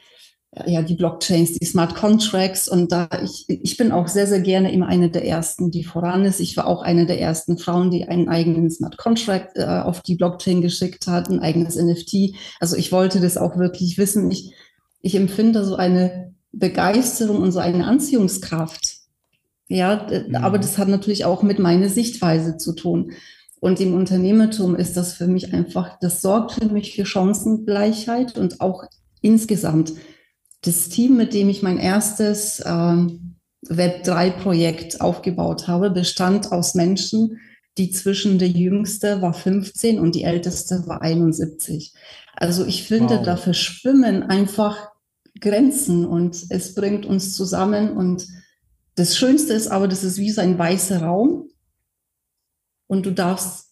ja, 0.65 0.81
die 0.81 0.95
Blockchains, 0.95 1.53
die 1.53 1.65
Smart 1.65 1.95
Contracts. 1.95 2.67
Und 2.67 2.91
da 2.91 3.09
ich, 3.23 3.45
ich 3.47 3.77
bin 3.77 3.91
auch 3.91 4.07
sehr, 4.07 4.27
sehr 4.27 4.39
gerne 4.39 4.71
immer 4.71 4.87
eine 4.87 5.09
der 5.09 5.25
ersten, 5.25 5.71
die 5.71 5.83
voran 5.83 6.25
ist. 6.25 6.39
Ich 6.39 6.57
war 6.57 6.67
auch 6.67 6.81
eine 6.81 7.05
der 7.05 7.19
ersten 7.19 7.57
Frauen, 7.57 7.91
die 7.91 8.05
einen 8.05 8.29
eigenen 8.29 8.69
Smart 8.69 8.97
Contract 8.97 9.57
äh, 9.57 9.65
auf 9.65 10.01
die 10.01 10.15
Blockchain 10.15 10.61
geschickt 10.61 11.07
hat, 11.07 11.29
ein 11.29 11.39
eigenes 11.39 11.75
NFT. 11.75 12.35
Also 12.59 12.75
ich 12.75 12.91
wollte 12.91 13.19
das 13.19 13.37
auch 13.37 13.57
wirklich 13.57 13.97
wissen. 13.97 14.31
Ich, 14.31 14.53
ich 15.01 15.15
empfinde 15.15 15.63
so 15.63 15.75
eine 15.75 16.33
Begeisterung 16.51 17.37
und 17.37 17.51
so 17.51 17.59
eine 17.59 17.85
Anziehungskraft. 17.85 18.95
Ja, 19.69 20.07
mhm. 20.09 20.35
aber 20.35 20.57
das 20.57 20.77
hat 20.77 20.87
natürlich 20.87 21.25
auch 21.25 21.43
mit 21.43 21.59
meiner 21.59 21.89
Sichtweise 21.89 22.57
zu 22.57 22.73
tun. 22.73 23.11
Und 23.59 23.79
im 23.79 23.95
Unternehmertum 23.95 24.75
ist 24.75 24.97
das 24.97 25.13
für 25.13 25.27
mich 25.27 25.53
einfach, 25.53 25.97
das 25.99 26.21
sorgt 26.21 26.53
für 26.53 26.67
mich 26.67 26.95
für 26.95 27.05
Chancengleichheit 27.05 28.37
und 28.37 28.61
auch 28.61 28.83
insgesamt 29.21 29.93
das 30.61 30.89
Team, 30.89 31.17
mit 31.17 31.33
dem 31.33 31.49
ich 31.49 31.63
mein 31.63 31.77
erstes 31.77 32.61
ähm, 32.65 33.35
Web3-Projekt 33.65 35.01
aufgebaut 35.01 35.67
habe, 35.67 35.89
bestand 35.89 36.51
aus 36.51 36.75
Menschen, 36.75 37.39
die 37.77 37.91
zwischen 37.91 38.39
der 38.39 38.49
jüngste 38.49 39.21
war 39.21 39.33
15 39.33 39.99
und 39.99 40.15
die 40.15 40.23
älteste 40.23 40.87
war 40.87 41.01
71. 41.01 41.93
Also 42.35 42.65
ich 42.65 42.83
finde, 42.83 43.17
wow. 43.17 43.25
da 43.25 43.37
verschwimmen 43.37 44.23
einfach 44.23 44.91
Grenzen 45.39 46.05
und 46.05 46.45
es 46.49 46.73
bringt 46.73 47.05
uns 47.05 47.35
zusammen. 47.35 47.95
Und 47.95 48.27
das 48.95 49.17
Schönste 49.17 49.53
ist 49.53 49.67
aber, 49.67 49.87
das 49.87 50.03
ist 50.03 50.17
wie 50.17 50.31
so 50.31 50.41
ein 50.41 50.57
weißer 50.57 51.03
Raum 51.03 51.49
und 52.87 53.05
du 53.05 53.11
darfst 53.11 53.67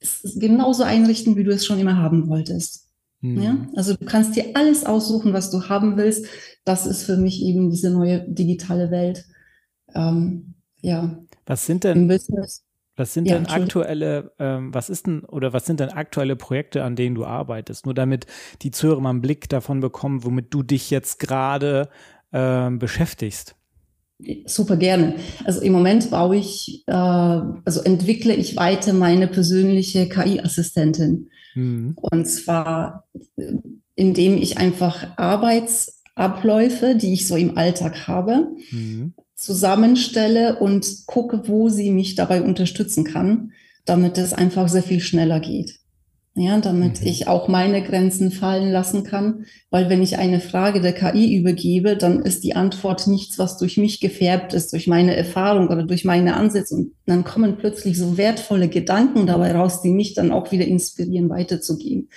es 0.00 0.36
genauso 0.38 0.82
einrichten, 0.82 1.36
wie 1.36 1.44
du 1.44 1.52
es 1.52 1.64
schon 1.64 1.78
immer 1.78 1.96
haben 1.96 2.28
wolltest. 2.28 2.85
Mhm. 3.20 3.40
Ja? 3.40 3.56
Also 3.74 3.94
du 3.94 4.04
kannst 4.04 4.36
dir 4.36 4.44
alles 4.54 4.84
aussuchen, 4.84 5.32
was 5.32 5.50
du 5.50 5.68
haben 5.68 5.96
willst. 5.96 6.26
Das 6.64 6.86
ist 6.86 7.04
für 7.04 7.16
mich 7.16 7.42
eben 7.42 7.70
diese 7.70 7.90
neue 7.90 8.20
digitale 8.28 8.90
Welt. 8.90 9.24
Ähm, 9.94 10.54
ja. 10.80 11.18
Was 11.46 11.66
sind 11.66 11.84
denn, 11.84 12.08
was 12.08 13.12
sind 13.12 13.28
ja, 13.28 13.34
denn 13.34 13.46
aktuelle, 13.46 14.32
ähm, 14.38 14.72
was 14.72 14.88
ist 14.88 15.06
denn, 15.06 15.24
oder 15.24 15.52
was 15.52 15.66
sind 15.66 15.80
denn 15.80 15.90
aktuelle 15.90 16.36
Projekte, 16.36 16.82
an 16.82 16.96
denen 16.96 17.14
du 17.14 17.24
arbeitest? 17.24 17.84
Nur 17.84 17.94
damit 17.94 18.26
die 18.62 18.70
Zuhörer 18.70 19.00
mal 19.00 19.10
einen 19.10 19.22
Blick 19.22 19.48
davon 19.48 19.80
bekommen, 19.80 20.24
womit 20.24 20.52
du 20.52 20.62
dich 20.62 20.90
jetzt 20.90 21.18
gerade 21.18 21.88
ähm, 22.32 22.78
beschäftigst. 22.78 23.55
Super 24.46 24.76
gerne. 24.76 25.16
Also 25.44 25.60
im 25.60 25.72
Moment 25.72 26.10
baue 26.10 26.36
ich, 26.36 26.84
äh, 26.86 26.92
also 26.92 27.82
entwickle 27.82 28.34
ich 28.34 28.56
weiter 28.56 28.92
meine 28.92 29.28
persönliche 29.28 30.08
KI-Assistentin. 30.08 31.30
Mhm. 31.54 31.96
Und 32.00 32.26
zwar, 32.26 33.04
indem 33.94 34.38
ich 34.38 34.56
einfach 34.56 35.18
Arbeitsabläufe, 35.18 36.94
die 36.94 37.12
ich 37.12 37.26
so 37.26 37.36
im 37.36 37.58
Alltag 37.58 38.08
habe, 38.08 38.48
mhm. 38.70 39.12
zusammenstelle 39.34 40.58
und 40.60 41.06
gucke, 41.06 41.46
wo 41.46 41.68
sie 41.68 41.90
mich 41.90 42.14
dabei 42.14 42.40
unterstützen 42.40 43.04
kann, 43.04 43.52
damit 43.84 44.16
es 44.16 44.32
einfach 44.32 44.68
sehr 44.68 44.82
viel 44.82 45.00
schneller 45.00 45.40
geht 45.40 45.78
ja, 46.38 46.60
damit 46.60 47.00
mhm. 47.00 47.06
ich 47.06 47.28
auch 47.28 47.48
meine 47.48 47.82
Grenzen 47.82 48.30
fallen 48.30 48.70
lassen 48.70 49.04
kann. 49.04 49.46
Weil 49.70 49.88
wenn 49.88 50.02
ich 50.02 50.18
eine 50.18 50.38
Frage 50.38 50.82
der 50.82 50.92
KI 50.92 51.34
übergebe, 51.34 51.96
dann 51.96 52.20
ist 52.20 52.44
die 52.44 52.54
Antwort 52.54 53.06
nichts, 53.06 53.38
was 53.38 53.56
durch 53.56 53.78
mich 53.78 54.00
gefärbt 54.00 54.52
ist, 54.52 54.72
durch 54.74 54.86
meine 54.86 55.16
Erfahrung 55.16 55.68
oder 55.68 55.84
durch 55.84 56.04
meine 56.04 56.34
Ansätze. 56.34 56.74
Und 56.74 56.92
dann 57.06 57.24
kommen 57.24 57.56
plötzlich 57.56 57.96
so 57.96 58.18
wertvolle 58.18 58.68
Gedanken 58.68 59.26
dabei 59.26 59.52
raus, 59.52 59.80
die 59.80 59.88
mich 59.88 60.12
dann 60.12 60.30
auch 60.30 60.52
wieder 60.52 60.66
inspirieren, 60.66 61.30
weiterzugehen. 61.30 62.10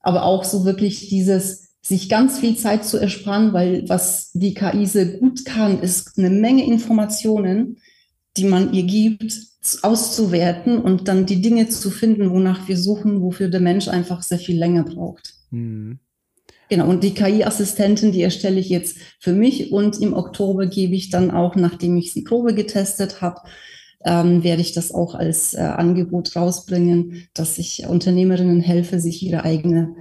Aber 0.00 0.24
auch 0.24 0.44
so 0.44 0.66
wirklich 0.66 1.08
dieses, 1.08 1.72
sich 1.80 2.10
ganz 2.10 2.38
viel 2.38 2.56
Zeit 2.56 2.84
zu 2.84 2.98
ersparen, 2.98 3.54
weil 3.54 3.88
was 3.88 4.30
die 4.34 4.52
KI 4.52 4.84
sehr 4.84 5.06
gut 5.06 5.46
kann, 5.46 5.80
ist 5.80 6.18
eine 6.18 6.30
Menge 6.30 6.66
Informationen, 6.66 7.78
die 8.36 8.44
man 8.44 8.74
ihr 8.74 8.84
gibt, 8.84 9.51
auszuwerten 9.82 10.78
und 10.78 11.08
dann 11.08 11.26
die 11.26 11.40
Dinge 11.40 11.68
zu 11.68 11.90
finden, 11.90 12.30
wonach 12.30 12.68
wir 12.68 12.76
suchen, 12.76 13.22
wofür 13.22 13.48
der 13.48 13.60
Mensch 13.60 13.88
einfach 13.88 14.22
sehr 14.22 14.38
viel 14.38 14.58
länger 14.58 14.84
braucht. 14.84 15.34
Mhm. 15.50 16.00
Genau, 16.68 16.88
und 16.88 17.04
die 17.04 17.14
KI-Assistentin, 17.14 18.12
die 18.12 18.22
erstelle 18.22 18.58
ich 18.58 18.70
jetzt 18.70 18.96
für 19.20 19.32
mich 19.32 19.72
und 19.72 20.00
im 20.00 20.14
Oktober 20.14 20.66
gebe 20.66 20.94
ich 20.94 21.10
dann 21.10 21.30
auch, 21.30 21.54
nachdem 21.54 21.96
ich 21.96 22.12
sie 22.12 22.22
Probe 22.22 22.54
getestet 22.54 23.20
habe, 23.20 23.42
ähm, 24.04 24.42
werde 24.42 24.62
ich 24.62 24.72
das 24.72 24.92
auch 24.92 25.14
als 25.14 25.54
äh, 25.54 25.60
Angebot 25.60 26.34
rausbringen, 26.34 27.28
dass 27.34 27.58
ich 27.58 27.86
Unternehmerinnen 27.86 28.60
helfe, 28.60 29.00
sich 29.00 29.22
ihre 29.22 29.44
eigene 29.44 29.94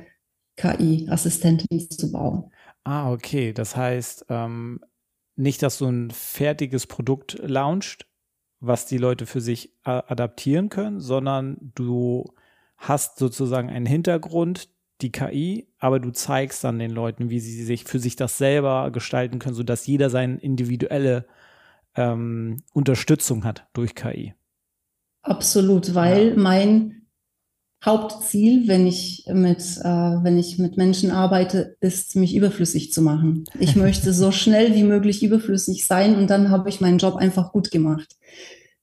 KI-Assistentin 0.56 1.90
zu 1.90 2.12
bauen. 2.12 2.46
Ah, 2.84 3.12
okay. 3.12 3.54
Das 3.54 3.76
heißt, 3.76 4.26
ähm, 4.30 4.80
nicht, 5.36 5.62
dass 5.64 5.78
du 5.78 5.88
ein 5.88 6.10
fertiges 6.12 6.88
Produkt 6.88 7.38
launcht, 7.44 8.06
was 8.62 8.86
die 8.86 8.98
Leute 8.98 9.26
für 9.26 9.42
sich 9.42 9.74
adaptieren 9.84 10.70
können, 10.70 11.00
sondern 11.00 11.58
du 11.76 12.34
hast 12.78 13.18
sozusagen 13.18 13.70
einen 13.70 13.86
Hintergrund, 13.86 14.70
die 15.02 15.12
KI, 15.12 15.68
aber 15.80 16.00
du 16.00 16.12
zeigst 16.12 16.64
dann 16.64 16.78
den 16.78 16.92
Leuten, 16.92 17.32
wie 17.32 17.40
sie 17.40 17.64
sich 17.64 17.86
für 17.86 18.00
sich 18.00 18.16
das 18.16 18.38
selber 18.38 18.92
gestalten 18.92 19.40
können, 19.40 19.56
sodass 19.56 19.88
jeder 19.88 20.12
seine 20.12 20.38
individuelle 20.38 21.26
ähm, 21.96 22.58
Unterstützung 22.74 23.44
hat 23.44 23.68
durch 23.74 23.96
KI. 23.96 24.36
Absolut, 25.24 25.96
weil 25.96 26.30
ja. 26.30 26.36
mein 26.38 27.01
Hauptziel, 27.84 28.68
wenn 28.68 28.86
ich 28.86 29.26
mit, 29.28 29.60
äh, 29.60 29.84
wenn 29.84 30.38
ich 30.38 30.60
mit 30.60 30.78
Menschen 30.78 31.10
arbeite, 31.10 31.76
ist, 31.80 32.16
mich 32.16 32.36
überflüssig 32.36 32.94
zu 32.94 33.02
machen. 33.02 33.46
Ich 33.60 33.76
möchte 33.78 34.14
so 34.14 34.32
schnell 34.32 34.76
wie 34.76 34.84
möglich 34.84 35.24
überflüssig 35.24 35.86
sein 35.86 36.16
und 36.16 36.30
dann 36.30 36.50
habe 36.52 36.70
ich 36.70 36.80
meinen 36.80 37.00
Job 37.00 37.16
einfach 37.16 37.52
gut 37.52 37.72
gemacht. 37.72 38.16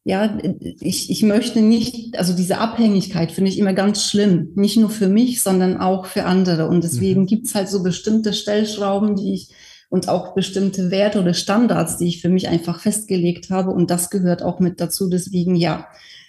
Ja, 0.04 0.38
ich, 0.80 1.10
ich 1.10 1.22
möchte 1.22 1.60
nicht, 1.60 2.18
also 2.18 2.34
diese 2.34 2.58
Abhängigkeit 2.58 3.30
finde 3.30 3.50
ich 3.50 3.58
immer 3.58 3.74
ganz 3.74 4.04
schlimm. 4.04 4.52
Nicht 4.54 4.78
nur 4.78 4.88
für 4.88 5.08
mich, 5.08 5.42
sondern 5.42 5.76
auch 5.76 6.06
für 6.06 6.24
andere. 6.24 6.66
Und 6.66 6.82
deswegen 6.82 7.22
mhm. 7.22 7.26
gibt's 7.26 7.54
halt 7.54 7.68
so 7.68 7.82
bestimmte 7.82 8.32
Stellschrauben, 8.32 9.16
die 9.16 9.34
ich 9.34 9.48
und 9.90 10.08
auch 10.08 10.34
bestimmte 10.34 10.90
Werte 10.90 11.20
oder 11.20 11.34
Standards, 11.34 11.98
die 11.98 12.08
ich 12.08 12.20
für 12.20 12.28
mich 12.30 12.48
einfach 12.48 12.80
festgelegt 12.80 13.50
habe. 13.50 13.70
Und 13.70 13.90
das 13.90 14.10
gehört 14.10 14.42
auch 14.42 14.60
mit 14.60 14.80
dazu. 14.80 15.08
Deswegen 15.08 15.56
ja, 15.56 15.86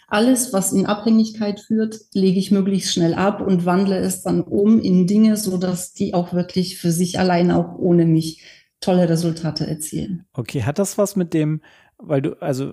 alles, 0.10 0.54
was 0.54 0.72
in 0.72 0.86
Abhängigkeit 0.86 1.60
führt, 1.60 2.00
lege 2.14 2.40
ich 2.40 2.52
möglichst 2.52 2.94
schnell 2.94 3.14
ab 3.14 3.42
und 3.42 3.66
wandle 3.66 3.98
es 3.98 4.24
dann 4.24 4.42
um 4.42 4.80
in 4.80 5.08
Dinge, 5.08 5.38
so 5.38 5.58
dass 5.58 5.94
die 5.94 6.14
auch 6.14 6.34
wirklich 6.34 6.78
für 6.78 6.92
sich 6.92 7.20
alleine 7.20 7.58
auch 7.58 7.78
ohne 7.78 8.06
mich 8.06 8.44
tolle 8.82 9.10
Resultate 9.10 9.68
erzielen. 9.68 10.26
Okay, 10.34 10.64
hat 10.64 10.80
das 10.80 10.98
was 10.98 11.16
mit 11.16 11.34
dem, 11.34 11.62
weil 11.98 12.22
du, 12.22 12.42
also 12.42 12.72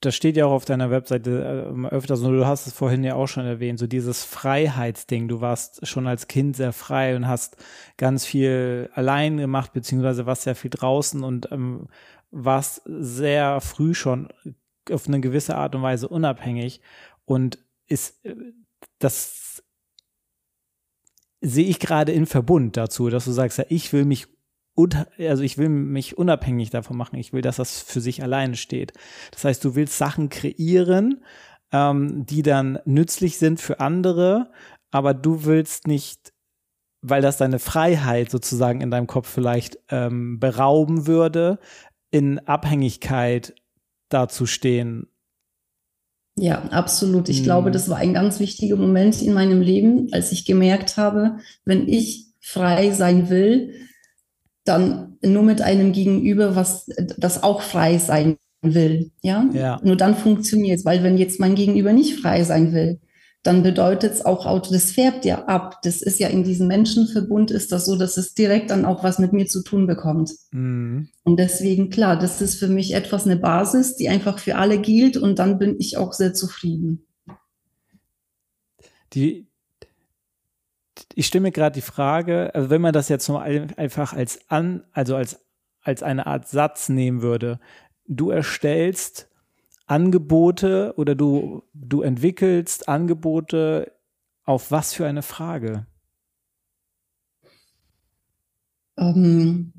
das 0.00 0.14
steht 0.14 0.36
ja 0.36 0.46
auch 0.46 0.52
auf 0.52 0.64
deiner 0.64 0.90
Webseite 0.90 1.74
äh, 1.74 1.86
öfters, 1.88 2.20
und 2.22 2.32
du 2.32 2.46
hast 2.46 2.66
es 2.66 2.72
vorhin 2.72 3.04
ja 3.04 3.14
auch 3.14 3.26
schon 3.26 3.44
erwähnt, 3.44 3.78
so 3.78 3.86
dieses 3.86 4.24
Freiheitsding. 4.24 5.28
Du 5.28 5.40
warst 5.40 5.86
schon 5.86 6.06
als 6.06 6.26
Kind 6.26 6.56
sehr 6.56 6.72
frei 6.72 7.16
und 7.16 7.26
hast 7.26 7.56
ganz 7.98 8.24
viel 8.24 8.88
allein 8.94 9.36
gemacht, 9.36 9.72
beziehungsweise 9.72 10.26
warst 10.26 10.42
sehr 10.42 10.54
viel 10.54 10.70
draußen 10.70 11.22
und 11.22 11.52
ähm, 11.52 11.88
warst 12.30 12.82
sehr 12.86 13.60
früh 13.60 13.94
schon 13.94 14.28
auf 14.90 15.06
eine 15.06 15.20
gewisse 15.20 15.56
Art 15.56 15.74
und 15.74 15.82
Weise 15.82 16.08
unabhängig 16.08 16.80
und 17.24 17.58
ist 17.86 18.24
äh, 18.24 18.34
das 18.98 19.62
sehe 21.42 21.66
ich 21.66 21.78
gerade 21.78 22.12
in 22.12 22.26
Verbund 22.26 22.76
dazu, 22.76 23.08
dass 23.08 23.24
du 23.24 23.32
sagst, 23.32 23.58
ja, 23.58 23.64
ich 23.68 23.92
will 23.92 24.04
mich 24.04 24.28
also 25.18 25.42
ich 25.42 25.58
will 25.58 25.68
mich 25.68 26.16
unabhängig 26.16 26.70
davon 26.70 26.96
machen. 26.96 27.16
Ich 27.16 27.34
will, 27.34 27.42
dass 27.42 27.56
das 27.56 27.82
für 27.82 28.00
sich 28.00 28.22
alleine 28.22 28.56
steht. 28.56 28.94
Das 29.30 29.44
heißt, 29.44 29.62
du 29.62 29.74
willst 29.74 29.98
Sachen 29.98 30.30
kreieren, 30.30 31.22
ähm, 31.72 32.24
die 32.24 32.42
dann 32.42 32.78
nützlich 32.86 33.36
sind 33.36 33.60
für 33.60 33.80
andere, 33.80 34.50
aber 34.90 35.12
du 35.12 35.44
willst 35.44 35.86
nicht, 35.86 36.32
weil 37.02 37.20
das 37.20 37.36
deine 37.36 37.58
Freiheit 37.58 38.30
sozusagen 38.30 38.80
in 38.80 38.90
deinem 38.90 39.06
Kopf 39.06 39.28
vielleicht 39.28 39.78
ähm, 39.90 40.40
berauben 40.40 41.06
würde, 41.06 41.58
in 42.10 42.38
Abhängigkeit 42.40 43.54
dazu 44.10 44.46
stehen. 44.46 45.06
Ja, 46.36 46.62
absolut. 46.70 47.28
Ich 47.28 47.38
hm. 47.38 47.44
glaube, 47.44 47.70
das 47.70 47.88
war 47.88 47.98
ein 47.98 48.14
ganz 48.14 48.40
wichtiger 48.40 48.76
Moment 48.76 49.20
in 49.20 49.32
meinem 49.32 49.60
Leben, 49.60 50.08
als 50.12 50.32
ich 50.32 50.44
gemerkt 50.44 50.96
habe, 50.96 51.38
wenn 51.64 51.88
ich 51.88 52.26
frei 52.40 52.92
sein 52.92 53.28
will, 53.30 53.74
dann 54.64 55.18
nur 55.22 55.42
mit 55.42 55.60
einem 55.60 55.92
Gegenüber, 55.92 56.56
was 56.56 56.86
das 57.18 57.42
auch 57.42 57.62
frei 57.62 57.98
sein 57.98 58.36
will. 58.62 59.10
Ja, 59.22 59.48
ja. 59.52 59.80
nur 59.82 59.96
dann 59.96 60.16
funktioniert 60.16 60.78
es, 60.78 60.84
weil 60.84 61.02
wenn 61.02 61.18
jetzt 61.18 61.40
mein 61.40 61.54
Gegenüber 61.54 61.92
nicht 61.92 62.20
frei 62.20 62.44
sein 62.44 62.72
will, 62.72 63.00
dann 63.42 63.62
bedeutet 63.62 64.12
es 64.12 64.24
auch 64.24 64.44
Auto, 64.44 64.70
das 64.72 64.92
färbt 64.92 65.24
ja 65.24 65.46
ab. 65.46 65.80
Das 65.82 66.02
ist 66.02 66.20
ja 66.20 66.28
in 66.28 66.44
diesem 66.44 66.68
Menschenverbund 66.68 67.50
ist 67.50 67.72
das 67.72 67.86
so, 67.86 67.96
dass 67.96 68.18
es 68.18 68.34
direkt 68.34 68.70
dann 68.70 68.84
auch 68.84 69.02
was 69.02 69.18
mit 69.18 69.32
mir 69.32 69.46
zu 69.46 69.62
tun 69.62 69.86
bekommt. 69.86 70.32
Mhm. 70.50 71.08
Und 71.22 71.38
deswegen, 71.38 71.88
klar, 71.88 72.18
das 72.18 72.42
ist 72.42 72.58
für 72.58 72.68
mich 72.68 72.92
etwas 72.94 73.24
eine 73.24 73.36
Basis, 73.36 73.96
die 73.96 74.10
einfach 74.10 74.38
für 74.38 74.56
alle 74.56 74.78
gilt 74.78 75.16
und 75.16 75.38
dann 75.38 75.58
bin 75.58 75.76
ich 75.78 75.96
auch 75.96 76.12
sehr 76.12 76.34
zufrieden. 76.34 77.06
Die, 79.14 79.46
ich 81.14 81.26
stelle 81.26 81.42
mir 81.42 81.52
gerade 81.52 81.74
die 81.74 81.80
Frage, 81.80 82.54
also 82.54 82.68
wenn 82.68 82.82
man 82.82 82.92
das 82.92 83.08
jetzt 83.08 83.26
nur 83.28 83.40
einfach 83.40 84.12
als 84.12 84.40
an, 84.48 84.84
also 84.92 85.16
als, 85.16 85.40
als 85.80 86.02
eine 86.02 86.26
Art 86.26 86.46
Satz 86.46 86.90
nehmen 86.90 87.22
würde, 87.22 87.58
du 88.06 88.28
erstellst 88.28 89.29
Angebote 89.90 90.94
oder 90.96 91.16
du, 91.16 91.64
du 91.74 92.02
entwickelst 92.02 92.88
Angebote 92.88 93.92
auf 94.44 94.70
was 94.70 94.94
für 94.94 95.04
eine 95.04 95.22
Frage? 95.22 95.86
Ähm, 98.96 99.72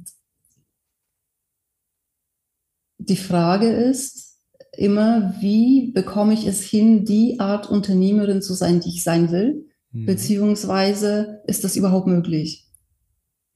die 2.98 3.15
Frage 3.15 3.68
ist 3.68 4.38
immer, 4.74 5.34
wie 5.39 5.94
bekomme 5.94 6.34
ich 6.34 6.46
es 6.46 6.62
hin, 6.62 7.06
die 7.06 7.39
Art 7.39 7.70
Unternehmerin 7.70 8.41
zu 8.41 8.53
sein, 8.53 8.82
die 8.82 8.89
ich 8.89 9.03
sein 9.03 9.32
will? 9.32 9.70
Mhm. 9.91 10.08
Beziehungsweise 10.08 11.41
ist 11.48 11.63
das 11.63 11.77
überhaupt 11.77 12.08
möglich? 12.08 12.61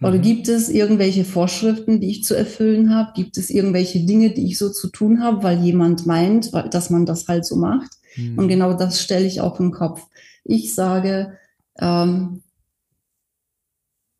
Oder 0.01 0.17
mhm. 0.17 0.21
gibt 0.21 0.47
es 0.49 0.69
irgendwelche 0.69 1.23
Vorschriften, 1.23 2.01
die 2.01 2.09
ich 2.09 2.23
zu 2.23 2.35
erfüllen 2.35 2.93
habe? 2.93 3.13
Gibt 3.15 3.37
es 3.37 3.49
irgendwelche 3.49 4.05
Dinge, 4.05 4.31
die 4.31 4.45
ich 4.45 4.57
so 4.57 4.69
zu 4.69 4.89
tun 4.89 5.23
habe, 5.23 5.43
weil 5.43 5.63
jemand 5.63 6.05
meint, 6.05 6.53
dass 6.53 6.89
man 6.89 7.05
das 7.05 7.27
halt 7.27 7.45
so 7.45 7.55
macht? 7.55 7.91
Mhm. 8.17 8.37
Und 8.37 8.47
genau 8.47 8.73
das 8.73 9.01
stelle 9.01 9.25
ich 9.25 9.41
auch 9.41 9.59
im 9.59 9.71
Kopf. 9.71 10.07
Ich 10.43 10.75
sage, 10.75 11.37
ähm, 11.79 12.43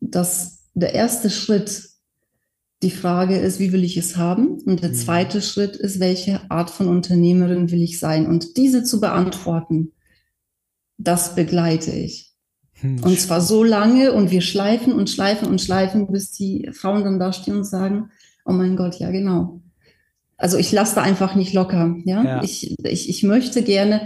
dass 0.00 0.64
der 0.74 0.94
erste 0.94 1.30
Schritt 1.30 1.90
die 2.82 2.90
Frage 2.90 3.38
ist, 3.38 3.58
wie 3.58 3.72
will 3.72 3.84
ich 3.84 3.96
es 3.96 4.16
haben? 4.16 4.60
Und 4.60 4.82
der 4.82 4.90
mhm. 4.90 4.94
zweite 4.94 5.42
Schritt 5.42 5.76
ist, 5.76 6.00
welche 6.00 6.50
Art 6.50 6.70
von 6.70 6.88
Unternehmerin 6.88 7.70
will 7.70 7.82
ich 7.82 7.98
sein? 7.98 8.26
Und 8.26 8.56
diese 8.56 8.82
zu 8.82 9.00
beantworten, 9.00 9.92
das 10.98 11.34
begleite 11.34 11.92
ich. 11.92 12.25
Hm. 12.80 13.02
Und 13.02 13.20
zwar 13.20 13.40
so 13.40 13.64
lange 13.64 14.12
und 14.12 14.30
wir 14.30 14.42
schleifen 14.42 14.92
und 14.92 15.10
schleifen 15.10 15.48
und 15.48 15.60
schleifen, 15.60 16.10
bis 16.10 16.32
die 16.32 16.70
Frauen 16.72 17.04
dann 17.04 17.18
da 17.18 17.32
stehen 17.32 17.56
und 17.56 17.64
sagen, 17.64 18.10
oh 18.44 18.52
mein 18.52 18.76
Gott, 18.76 18.98
ja 18.98 19.10
genau. 19.10 19.60
Also 20.36 20.58
ich 20.58 20.70
lasse 20.72 20.96
da 20.96 21.02
einfach 21.02 21.34
nicht 21.34 21.54
locker. 21.54 21.96
Ja? 22.04 22.22
ja. 22.22 22.42
Ich, 22.42 22.76
ich, 22.84 23.08
ich 23.08 23.22
möchte 23.22 23.62
gerne, 23.62 24.02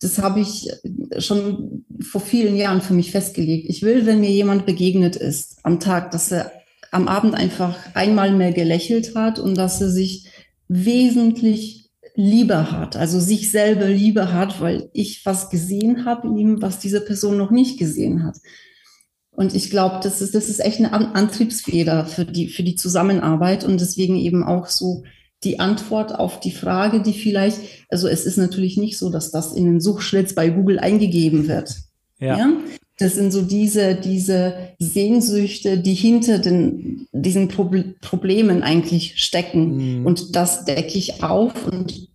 das 0.00 0.18
habe 0.18 0.40
ich 0.40 0.70
schon 1.18 1.84
vor 2.00 2.20
vielen 2.20 2.56
Jahren 2.56 2.80
für 2.80 2.94
mich 2.94 3.10
festgelegt. 3.10 3.68
Ich 3.68 3.82
will, 3.82 4.06
wenn 4.06 4.20
mir 4.20 4.30
jemand 4.30 4.66
begegnet 4.66 5.16
ist 5.16 5.58
am 5.64 5.80
Tag, 5.80 6.10
dass 6.12 6.30
er 6.32 6.52
am 6.90 7.08
Abend 7.08 7.34
einfach 7.34 7.76
einmal 7.94 8.32
mehr 8.32 8.52
gelächelt 8.52 9.14
hat 9.14 9.38
und 9.38 9.56
dass 9.56 9.80
er 9.80 9.90
sich 9.90 10.28
wesentlich 10.68 11.81
lieber 12.14 12.70
hat, 12.70 12.96
also 12.96 13.20
sich 13.20 13.50
selber 13.50 13.88
lieber 13.88 14.32
hat, 14.32 14.60
weil 14.60 14.90
ich 14.92 15.24
was 15.24 15.50
gesehen 15.50 16.04
habe 16.04 16.28
in 16.28 16.36
ihm, 16.36 16.62
was 16.62 16.78
diese 16.78 17.00
Person 17.00 17.38
noch 17.38 17.50
nicht 17.50 17.78
gesehen 17.78 18.24
hat. 18.24 18.36
Und 19.30 19.54
ich 19.54 19.70
glaube, 19.70 20.00
das 20.02 20.20
ist, 20.20 20.34
das 20.34 20.50
ist 20.50 20.60
echt 20.60 20.78
eine 20.78 20.92
Antriebsfeder 20.92 22.04
für 22.04 22.26
die, 22.26 22.48
für 22.48 22.62
die 22.62 22.74
Zusammenarbeit 22.74 23.64
und 23.64 23.80
deswegen 23.80 24.16
eben 24.16 24.44
auch 24.44 24.66
so 24.66 25.04
die 25.42 25.58
Antwort 25.58 26.14
auf 26.14 26.38
die 26.38 26.52
Frage, 26.52 27.00
die 27.00 27.14
vielleicht, 27.14 27.58
also 27.88 28.08
es 28.08 28.26
ist 28.26 28.36
natürlich 28.36 28.76
nicht 28.76 28.98
so, 28.98 29.10
dass 29.10 29.30
das 29.30 29.54
in 29.54 29.64
den 29.64 29.80
Suchschlitz 29.80 30.34
bei 30.34 30.50
Google 30.50 30.78
eingegeben 30.78 31.48
wird. 31.48 31.74
Ja. 32.18 32.38
ja? 32.38 32.52
Das 33.02 33.14
sind 33.14 33.32
so 33.32 33.42
diese, 33.42 33.96
diese 33.96 34.54
Sehnsüchte, 34.78 35.78
die 35.78 35.94
hinter 35.94 36.38
den, 36.38 37.08
diesen 37.12 37.48
Proble 37.48 37.94
Problemen 38.00 38.62
eigentlich 38.62 39.20
stecken. 39.20 40.00
Mhm. 40.00 40.06
Und 40.06 40.36
das 40.36 40.64
decke 40.64 40.96
ich 40.96 41.22
auf 41.22 41.66
und 41.66 42.08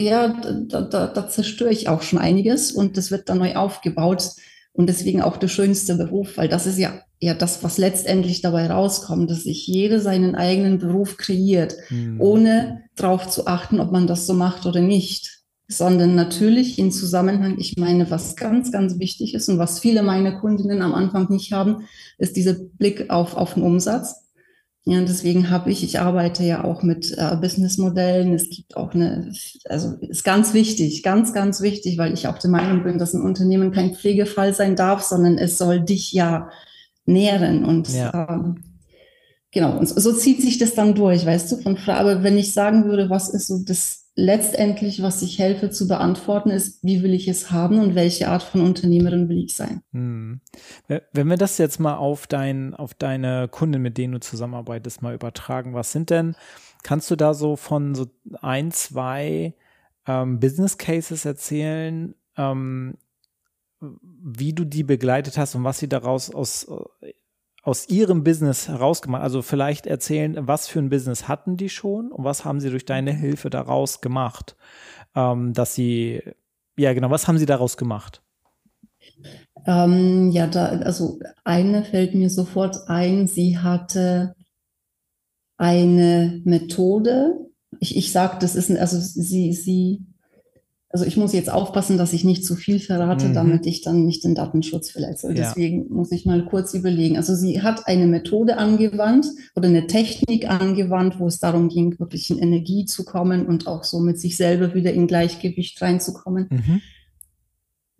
ja, 0.00 0.40
da, 0.68 0.82
da, 0.82 1.06
da 1.08 1.28
zerstöre 1.28 1.72
ich 1.72 1.88
auch 1.88 2.02
schon 2.02 2.18
einiges 2.18 2.70
und 2.70 2.96
das 2.96 3.10
wird 3.10 3.28
dann 3.28 3.38
neu 3.38 3.56
aufgebaut. 3.56 4.30
Und 4.72 4.88
deswegen 4.88 5.20
auch 5.20 5.36
der 5.36 5.48
schönste 5.48 5.96
Beruf, 5.96 6.36
weil 6.36 6.48
das 6.48 6.66
ist 6.66 6.78
ja, 6.78 7.00
ja 7.20 7.34
das, 7.34 7.64
was 7.64 7.76
letztendlich 7.76 8.40
dabei 8.40 8.68
rauskommt, 8.68 9.30
dass 9.30 9.42
sich 9.42 9.66
jeder 9.66 10.00
seinen 10.00 10.34
eigenen 10.34 10.78
Beruf 10.78 11.16
kreiert, 11.16 11.74
mhm. 11.90 12.20
ohne 12.20 12.84
darauf 12.94 13.28
zu 13.28 13.46
achten, 13.46 13.80
ob 13.80 13.90
man 13.90 14.06
das 14.06 14.26
so 14.26 14.34
macht 14.34 14.64
oder 14.64 14.80
nicht 14.80 15.41
sondern 15.68 16.14
natürlich 16.14 16.78
in 16.78 16.92
Zusammenhang, 16.92 17.56
ich 17.58 17.76
meine, 17.76 18.10
was 18.10 18.36
ganz, 18.36 18.72
ganz 18.72 18.98
wichtig 18.98 19.34
ist 19.34 19.48
und 19.48 19.58
was 19.58 19.80
viele 19.80 20.02
meiner 20.02 20.40
Kundinnen 20.40 20.82
am 20.82 20.94
Anfang 20.94 21.30
nicht 21.30 21.52
haben, 21.52 21.84
ist 22.18 22.36
dieser 22.36 22.54
Blick 22.54 23.10
auf, 23.10 23.36
auf 23.36 23.54
den 23.54 23.62
Umsatz. 23.62 24.22
Ja, 24.84 25.00
deswegen 25.00 25.48
habe 25.48 25.70
ich, 25.70 25.84
ich 25.84 26.00
arbeite 26.00 26.42
ja 26.42 26.64
auch 26.64 26.82
mit 26.82 27.16
äh, 27.16 27.36
Businessmodellen. 27.36 28.34
Es 28.34 28.50
gibt 28.50 28.76
auch 28.76 28.92
eine, 28.94 29.32
also 29.68 29.94
ist 30.00 30.24
ganz 30.24 30.54
wichtig, 30.54 31.04
ganz, 31.04 31.32
ganz 31.32 31.60
wichtig, 31.60 31.98
weil 31.98 32.12
ich 32.12 32.26
auch 32.26 32.38
der 32.38 32.50
Meinung 32.50 32.82
bin, 32.82 32.98
dass 32.98 33.14
ein 33.14 33.22
Unternehmen 33.22 33.70
kein 33.70 33.94
Pflegefall 33.94 34.52
sein 34.54 34.74
darf, 34.74 35.02
sondern 35.02 35.38
es 35.38 35.56
soll 35.56 35.80
dich 35.80 36.12
ja 36.12 36.50
nähren 37.04 37.64
und 37.64 37.88
ja. 37.94 38.28
ähm, 38.28 38.64
genau, 39.52 39.78
und 39.78 39.88
so, 39.88 40.00
so 40.00 40.12
zieht 40.12 40.42
sich 40.42 40.58
das 40.58 40.74
dann 40.74 40.94
durch, 40.94 41.24
weißt 41.24 41.52
du, 41.52 41.56
von 41.58 41.78
aber 41.86 42.24
wenn 42.24 42.38
ich 42.38 42.52
sagen 42.52 42.84
würde, 42.84 43.08
was 43.08 43.28
ist 43.28 43.46
so 43.46 43.58
das 43.64 44.01
letztendlich, 44.14 45.02
was 45.02 45.22
ich 45.22 45.38
helfe 45.38 45.70
zu 45.70 45.88
beantworten, 45.88 46.50
ist, 46.50 46.84
wie 46.84 47.02
will 47.02 47.14
ich 47.14 47.28
es 47.28 47.50
haben 47.50 47.78
und 47.78 47.94
welche 47.94 48.28
Art 48.28 48.42
von 48.42 48.60
Unternehmerin 48.60 49.28
will 49.28 49.38
ich 49.44 49.54
sein. 49.54 49.82
Hm. 49.92 50.40
Wenn 50.86 51.28
wir 51.28 51.36
das 51.36 51.58
jetzt 51.58 51.80
mal 51.80 51.96
auf, 51.96 52.26
dein, 52.26 52.74
auf 52.74 52.94
deine 52.94 53.48
Kunden, 53.48 53.80
mit 53.80 53.96
denen 53.96 54.14
du 54.14 54.20
zusammenarbeitest, 54.20 55.02
mal 55.02 55.14
übertragen, 55.14 55.74
was 55.74 55.92
sind 55.92 56.10
denn, 56.10 56.36
kannst 56.82 57.10
du 57.10 57.16
da 57.16 57.32
so 57.32 57.56
von 57.56 57.94
so 57.94 58.06
ein, 58.40 58.70
zwei 58.70 59.54
ähm, 60.06 60.40
Business 60.40 60.76
Cases 60.76 61.24
erzählen, 61.24 62.14
ähm, 62.36 62.98
wie 63.80 64.52
du 64.52 64.64
die 64.64 64.84
begleitet 64.84 65.38
hast 65.38 65.54
und 65.54 65.64
was 65.64 65.78
sie 65.78 65.88
daraus 65.88 66.32
aus 66.32 66.66
aus 67.62 67.88
ihrem 67.88 68.24
Business 68.24 68.68
herausgemacht? 68.68 69.22
Also 69.22 69.40
vielleicht 69.40 69.86
erzählen, 69.86 70.36
was 70.46 70.68
für 70.68 70.80
ein 70.80 70.90
Business 70.90 71.28
hatten 71.28 71.56
die 71.56 71.68
schon 71.68 72.12
und 72.12 72.24
was 72.24 72.44
haben 72.44 72.60
sie 72.60 72.70
durch 72.70 72.84
deine 72.84 73.12
Hilfe 73.12 73.50
daraus 73.50 74.00
gemacht, 74.00 74.56
ähm, 75.14 75.52
dass 75.52 75.74
sie, 75.74 76.22
ja 76.76 76.92
genau, 76.92 77.10
was 77.10 77.28
haben 77.28 77.38
sie 77.38 77.46
daraus 77.46 77.76
gemacht? 77.76 78.22
Ähm, 79.66 80.30
ja, 80.32 80.46
da, 80.48 80.66
also 80.66 81.20
eine 81.44 81.84
fällt 81.84 82.14
mir 82.14 82.30
sofort 82.30 82.88
ein, 82.88 83.26
sie 83.28 83.58
hatte 83.58 84.34
eine 85.56 86.40
Methode. 86.44 87.38
Ich, 87.78 87.96
ich 87.96 88.10
sage, 88.12 88.38
das 88.40 88.56
ist, 88.56 88.70
also 88.72 88.98
sie, 88.98 89.52
sie 89.52 90.04
also 90.92 91.06
ich 91.06 91.16
muss 91.16 91.32
jetzt 91.32 91.50
aufpassen, 91.50 91.96
dass 91.96 92.12
ich 92.12 92.22
nicht 92.22 92.44
zu 92.44 92.54
viel 92.54 92.78
verrate, 92.78 93.28
mhm. 93.28 93.34
damit 93.34 93.66
ich 93.66 93.80
dann 93.80 94.04
nicht 94.04 94.24
den 94.24 94.34
Datenschutz 94.34 94.90
verletze. 94.90 95.28
Ja. 95.28 95.34
Deswegen 95.34 95.86
muss 95.88 96.12
ich 96.12 96.26
mal 96.26 96.44
kurz 96.44 96.74
überlegen. 96.74 97.16
Also 97.16 97.34
sie 97.34 97.62
hat 97.62 97.88
eine 97.88 98.06
Methode 98.06 98.58
angewandt 98.58 99.26
oder 99.56 99.68
eine 99.68 99.86
Technik 99.86 100.50
angewandt, 100.50 101.18
wo 101.18 101.26
es 101.26 101.40
darum 101.40 101.70
ging, 101.70 101.98
wirklich 101.98 102.30
in 102.30 102.38
Energie 102.38 102.84
zu 102.84 103.04
kommen 103.04 103.46
und 103.46 103.66
auch 103.66 103.84
so 103.84 104.00
mit 104.00 104.20
sich 104.20 104.36
selber 104.36 104.74
wieder 104.74 104.92
in 104.92 105.06
Gleichgewicht 105.06 105.80
reinzukommen. 105.80 106.48
Mhm. 106.50 106.82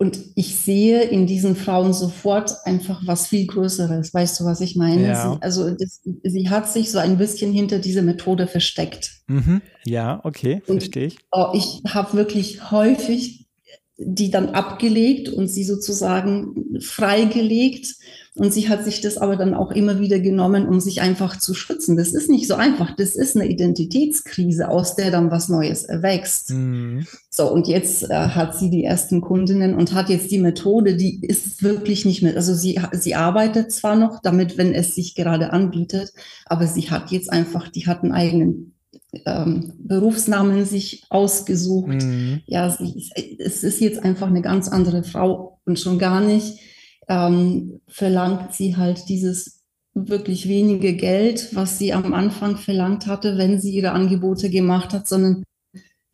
Und 0.02 0.18
ich 0.34 0.56
sehe 0.56 1.04
in 1.04 1.28
diesen 1.28 1.54
Frauen 1.54 1.92
sofort 1.92 2.56
einfach 2.64 3.00
was 3.06 3.28
viel 3.28 3.46
Größeres. 3.46 4.12
Weißt 4.12 4.40
du, 4.40 4.44
was 4.44 4.60
ich 4.60 4.74
meine? 4.74 5.06
Ja. 5.06 5.34
Sie, 5.34 5.42
also 5.42 5.70
das, 5.70 6.00
sie 6.24 6.50
hat 6.50 6.68
sich 6.68 6.90
so 6.90 6.98
ein 6.98 7.18
bisschen 7.18 7.52
hinter 7.52 7.78
diese 7.78 8.02
Methode 8.02 8.48
versteckt. 8.48 9.12
Mhm. 9.28 9.62
Ja, 9.84 10.18
okay, 10.24 10.60
verstehe 10.66 11.06
ich. 11.06 11.18
Oh, 11.30 11.52
ich 11.54 11.82
habe 11.86 12.16
wirklich 12.16 12.72
häufig 12.72 13.46
die 13.96 14.32
dann 14.32 14.50
abgelegt 14.50 15.28
und 15.28 15.46
sie 15.46 15.62
sozusagen 15.62 16.80
freigelegt 16.80 17.94
und 18.34 18.50
sie 18.52 18.70
hat 18.70 18.82
sich 18.82 19.02
das 19.02 19.18
aber 19.18 19.36
dann 19.36 19.52
auch 19.52 19.70
immer 19.72 20.00
wieder 20.00 20.18
genommen, 20.18 20.66
um 20.66 20.80
sich 20.80 21.02
einfach 21.02 21.38
zu 21.38 21.52
schützen. 21.52 21.98
Das 21.98 22.14
ist 22.14 22.30
nicht 22.30 22.48
so 22.48 22.54
einfach. 22.54 22.96
Das 22.96 23.14
ist 23.14 23.36
eine 23.36 23.46
Identitätskrise, 23.46 24.70
aus 24.70 24.96
der 24.96 25.10
dann 25.10 25.30
was 25.30 25.50
Neues 25.50 25.84
erwächst. 25.84 26.50
Mhm. 26.50 27.06
So, 27.28 27.52
und 27.52 27.68
jetzt 27.68 28.04
äh, 28.04 28.14
hat 28.14 28.56
sie 28.56 28.70
die 28.70 28.84
ersten 28.84 29.20
Kundinnen 29.20 29.74
und 29.74 29.92
hat 29.92 30.08
jetzt 30.08 30.30
die 30.30 30.38
Methode, 30.38 30.96
die 30.96 31.20
ist 31.20 31.62
wirklich 31.62 32.06
nicht 32.06 32.22
mehr, 32.22 32.34
also 32.34 32.54
sie, 32.54 32.80
sie 32.92 33.14
arbeitet 33.14 33.70
zwar 33.70 33.96
noch 33.96 34.22
damit, 34.22 34.56
wenn 34.56 34.72
es 34.72 34.94
sich 34.94 35.14
gerade 35.14 35.52
anbietet, 35.52 36.12
aber 36.46 36.66
sie 36.66 36.90
hat 36.90 37.10
jetzt 37.10 37.30
einfach, 37.30 37.68
die 37.68 37.86
hat 37.86 38.02
einen 38.02 38.12
eigenen 38.12 38.74
ähm, 39.26 39.74
Berufsnamen 39.78 40.64
sich 40.64 41.04
ausgesucht. 41.10 42.02
Mhm. 42.02 42.40
Ja, 42.46 42.70
sie, 42.70 43.10
es 43.38 43.62
ist 43.62 43.80
jetzt 43.80 44.02
einfach 44.02 44.28
eine 44.28 44.40
ganz 44.40 44.68
andere 44.68 45.02
Frau 45.04 45.58
und 45.66 45.78
schon 45.78 45.98
gar 45.98 46.22
nicht 46.22 46.71
ähm, 47.08 47.80
verlangt 47.88 48.54
sie 48.54 48.76
halt 48.76 49.08
dieses 49.08 49.62
wirklich 49.94 50.48
wenige 50.48 50.94
Geld, 50.94 51.54
was 51.54 51.78
sie 51.78 51.92
am 51.92 52.14
Anfang 52.14 52.56
verlangt 52.56 53.06
hatte, 53.06 53.36
wenn 53.36 53.60
sie 53.60 53.72
ihre 53.72 53.92
Angebote 53.92 54.48
gemacht 54.48 54.92
hat, 54.92 55.06
sondern 55.06 55.42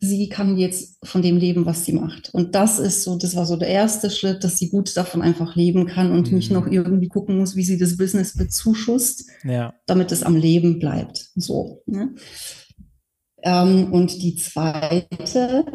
sie 0.01 0.29
kann 0.29 0.57
jetzt 0.57 0.97
von 1.03 1.21
dem 1.21 1.37
leben, 1.37 1.65
was 1.65 1.85
sie 1.85 1.93
macht. 1.93 2.33
Und 2.33 2.55
das 2.55 2.79
ist 2.79 3.03
so, 3.03 3.17
das 3.17 3.35
war 3.35 3.45
so 3.45 3.57
der 3.57 3.67
erste 3.67 4.09
Schritt, 4.09 4.43
dass 4.43 4.57
sie 4.57 4.69
gut 4.69 4.95
davon 4.95 5.21
einfach 5.21 5.55
leben 5.55 5.87
kann 5.87 6.11
und 6.11 6.29
mhm. 6.29 6.37
nicht 6.37 6.51
noch 6.51 6.67
irgendwie 6.67 7.09
gucken 7.09 7.37
muss, 7.37 7.55
wie 7.55 7.63
sie 7.63 7.77
das 7.77 7.97
Business 7.97 8.35
bezuschusst, 8.35 9.29
ja. 9.43 9.73
damit 9.85 10.11
es 10.11 10.23
am 10.23 10.35
Leben 10.35 10.79
bleibt. 10.79 11.29
So. 11.35 11.81
Ne? 11.85 12.15
Ähm, 13.43 13.91
und 13.91 14.21
die 14.21 14.35
zweite 14.35 15.65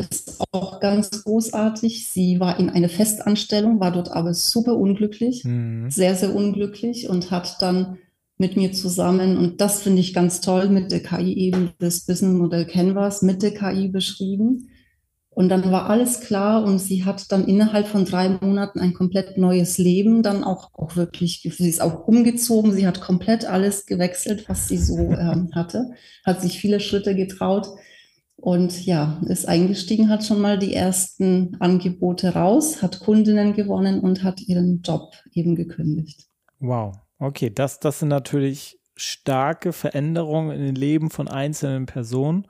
ist 0.00 0.40
auch 0.52 0.80
ganz 0.80 1.24
großartig. 1.24 2.08
Sie 2.08 2.40
war 2.40 2.58
in 2.58 2.70
einer 2.70 2.88
Festanstellung, 2.88 3.80
war 3.80 3.92
dort 3.92 4.10
aber 4.10 4.34
super 4.34 4.76
unglücklich, 4.76 5.44
mhm. 5.44 5.90
sehr, 5.90 6.14
sehr 6.14 6.34
unglücklich 6.34 7.08
und 7.08 7.30
hat 7.30 7.60
dann 7.60 7.98
mit 8.38 8.56
mir 8.56 8.72
zusammen, 8.72 9.36
und 9.36 9.60
das 9.60 9.82
finde 9.82 10.00
ich 10.00 10.14
ganz 10.14 10.40
toll, 10.40 10.70
mit 10.70 10.90
der 10.90 11.02
KI 11.02 11.34
eben 11.34 11.72
das 11.78 12.06
Businessmodell 12.06 12.64
Canvas 12.64 13.20
mit 13.20 13.42
der 13.42 13.52
KI 13.52 13.88
beschrieben. 13.88 14.70
Und 15.28 15.50
dann 15.50 15.70
war 15.70 15.88
alles 15.90 16.20
klar 16.20 16.64
und 16.64 16.78
sie 16.78 17.04
hat 17.04 17.30
dann 17.30 17.46
innerhalb 17.46 17.86
von 17.86 18.04
drei 18.04 18.30
Monaten 18.30 18.80
ein 18.80 18.94
komplett 18.94 19.36
neues 19.36 19.78
Leben, 19.78 20.22
dann 20.22 20.42
auch, 20.42 20.70
auch 20.72 20.96
wirklich, 20.96 21.42
sie 21.56 21.68
ist 21.68 21.80
auch 21.80 22.08
umgezogen, 22.08 22.72
sie 22.72 22.86
hat 22.86 23.00
komplett 23.00 23.44
alles 23.44 23.86
gewechselt, 23.86 24.48
was 24.48 24.68
sie 24.68 24.78
so 24.78 24.98
ähm, 24.98 25.50
hatte, 25.54 25.92
hat 26.24 26.40
sich 26.40 26.58
viele 26.58 26.80
Schritte 26.80 27.14
getraut 27.14 27.68
und 28.40 28.84
ja, 28.86 29.20
ist 29.26 29.46
eingestiegen, 29.46 30.08
hat 30.08 30.24
schon 30.24 30.40
mal 30.40 30.58
die 30.58 30.74
ersten 30.74 31.56
Angebote 31.60 32.34
raus, 32.34 32.82
hat 32.82 33.00
Kundinnen 33.00 33.54
gewonnen 33.54 34.00
und 34.00 34.22
hat 34.22 34.40
ihren 34.40 34.82
Job 34.82 35.12
eben 35.32 35.54
gekündigt. 35.54 36.28
Wow, 36.58 36.96
okay, 37.18 37.50
das, 37.50 37.80
das 37.80 38.00
sind 38.00 38.08
natürlich 38.08 38.78
starke 38.96 39.72
Veränderungen 39.72 40.50
in 40.50 40.62
den 40.62 40.74
Leben 40.74 41.10
von 41.10 41.28
einzelnen 41.28 41.86
Personen 41.86 42.46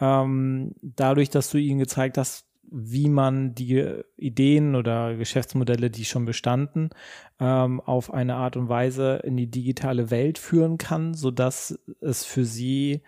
ähm, 0.00 0.74
dadurch, 0.82 1.30
dass 1.30 1.50
du 1.50 1.58
ihnen 1.58 1.78
gezeigt 1.78 2.18
hast, 2.18 2.46
wie 2.68 3.08
man 3.08 3.54
die 3.54 4.02
Ideen 4.16 4.74
oder 4.74 5.16
Geschäftsmodelle, 5.16 5.88
die 5.88 6.04
schon 6.04 6.24
bestanden, 6.24 6.90
ähm, 7.38 7.80
auf 7.80 8.12
eine 8.12 8.34
Art 8.34 8.56
und 8.56 8.68
Weise 8.68 9.20
in 9.24 9.36
die 9.36 9.50
digitale 9.50 10.10
Welt 10.10 10.38
führen 10.38 10.76
kann, 10.76 11.14
so 11.14 11.30
dass 11.30 11.78
es 12.00 12.24
für 12.24 12.44
sie 12.44 13.02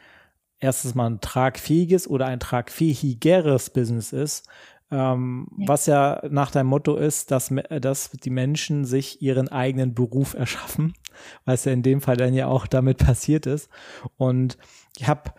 erstens 0.61 0.95
mal 0.95 1.07
ein 1.09 1.21
tragfähiges 1.21 2.09
oder 2.09 2.27
ein 2.27 2.41
tragfähigeres 2.41 3.71
Business 3.71 4.13
ist, 4.13 4.49
ähm, 4.91 5.49
ja. 5.59 5.69
was 5.69 5.87
ja 5.87 6.23
nach 6.31 6.51
deinem 6.51 6.69
Motto 6.69 6.97
ist, 6.97 7.31
dass, 7.31 7.53
dass 7.81 8.11
die 8.11 8.31
Menschen 8.31 8.85
sich 8.85 9.21
ihren 9.23 9.49
eigenen 9.49 9.95
Beruf 9.95 10.35
erschaffen, 10.35 10.95
was 11.45 11.65
ja 11.65 11.73
in 11.73 11.83
dem 11.83 12.01
Fall 12.01 12.17
dann 12.17 12.35
ja 12.35 12.47
auch 12.47 12.67
damit 12.67 12.99
passiert 12.99 13.47
ist. 13.47 13.69
Und 14.17 14.59
ich 14.97 15.07
habe 15.07 15.33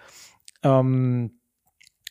ähm, 0.64 1.32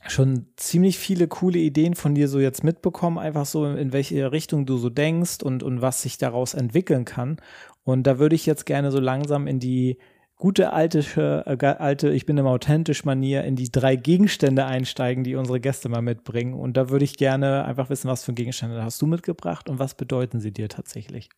schon 0.07 0.47
ziemlich 0.57 0.99
viele 0.99 1.29
coole 1.29 1.59
Ideen 1.59 1.94
von 1.94 2.14
dir 2.14 2.29
so 2.29 2.40
jetzt 2.40 2.64
mitbekommen, 2.64 3.18
einfach 3.18 3.47
so 3.47 3.66
in 3.66 3.92
welche 3.92 4.33
Richtung 4.33 4.66
du 4.66 4.77
so 4.77 4.90
denkst 4.90 5.42
und, 5.42 5.62
und 5.62 5.83
was 5.83 6.03
sich 6.03 6.18
daraus 6.18 6.55
entwickeln 6.55 7.05
kann. 7.05 7.38
Und 7.85 8.07
da 8.07 8.18
würde 8.18 8.35
ich 8.35 8.47
jetzt 8.47 8.66
gerne 8.66 8.90
so 8.90 9.01
langsam 9.01 9.47
in 9.47 9.61
die 9.61 9.99
gute 10.38 10.72
alte, 10.72 11.44
äh, 11.46 11.66
alte, 11.66 12.11
ich 12.11 12.24
bin 12.24 12.38
immer 12.38 12.51
authentisch 12.51 13.05
Manier 13.05 13.44
in 13.44 13.57
die 13.57 13.70
drei 13.70 13.96
Gegenstände 13.96 14.64
einsteigen, 14.64 15.24
die 15.24 15.35
unsere 15.35 15.61
Gäste 15.61 15.88
mal 15.88 16.01
mitbringen. 16.01 16.55
Und 16.55 16.77
da 16.77 16.88
würde 16.88 17.05
ich 17.05 17.16
gerne 17.16 17.64
einfach 17.64 17.90
wissen, 17.90 18.09
was 18.09 18.24
für 18.24 18.33
Gegenstände 18.33 18.83
hast 18.83 19.03
du 19.03 19.07
mitgebracht 19.07 19.68
und 19.68 19.79
was 19.79 19.94
bedeuten 19.94 20.40
sie 20.40 20.53
dir 20.53 20.68
tatsächlich? 20.68 21.29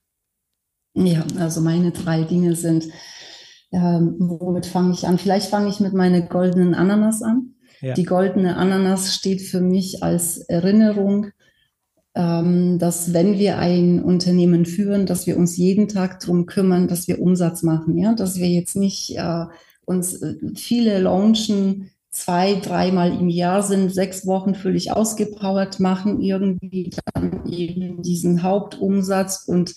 Ja, 0.95 1.25
also 1.39 1.61
meine 1.61 1.93
drei 1.93 2.25
Dinge 2.25 2.55
sind, 2.57 2.85
ähm, 3.73 4.17
womit 4.19 4.67
fange 4.67 4.93
ich 4.93 5.07
an? 5.07 5.19
Vielleicht 5.19 5.49
fange 5.49 5.69
ich 5.69 5.81
mit 5.81 5.95
meiner 5.95 6.21
goldenen 6.23 6.75
Ananas 6.75 7.23
an. 7.23 7.55
Ja. 7.81 7.95
Die 7.95 8.05
goldene 8.05 8.57
Ananas 8.57 9.15
steht 9.15 9.41
für 9.41 9.61
mich 9.61 10.03
als 10.03 10.39
Erinnerung, 10.39 11.31
dass 12.13 13.13
wenn 13.13 13.39
wir 13.39 13.59
ein 13.59 14.03
Unternehmen 14.03 14.67
führen, 14.67 15.07
dass 15.07 15.29
wir 15.29 15.37
uns 15.37 15.57
jeden 15.57 15.87
Tag 15.87 16.19
darum 16.21 16.47
kümmern, 16.47 16.89
dass 16.89 17.07
wir 17.07 17.21
Umsatz 17.21 17.63
machen, 17.63 17.97
ja, 17.97 18.15
dass 18.15 18.37
wir 18.37 18.49
jetzt 18.49 18.75
nicht 18.75 19.17
äh, 19.17 19.45
uns 19.85 20.21
äh, 20.21 20.35
viele 20.57 20.99
launchen, 20.99 21.91
zwei, 22.11 22.55
dreimal 22.55 23.13
im 23.13 23.29
Jahr 23.29 23.63
sind, 23.63 23.95
sechs 23.95 24.27
Wochen 24.27 24.57
völlig 24.57 24.93
ausgepowert 24.93 25.79
machen, 25.79 26.21
irgendwie 26.21 26.91
dann 27.15 27.47
eben 27.47 28.03
diesen 28.03 28.43
Hauptumsatz 28.43 29.45
und 29.47 29.75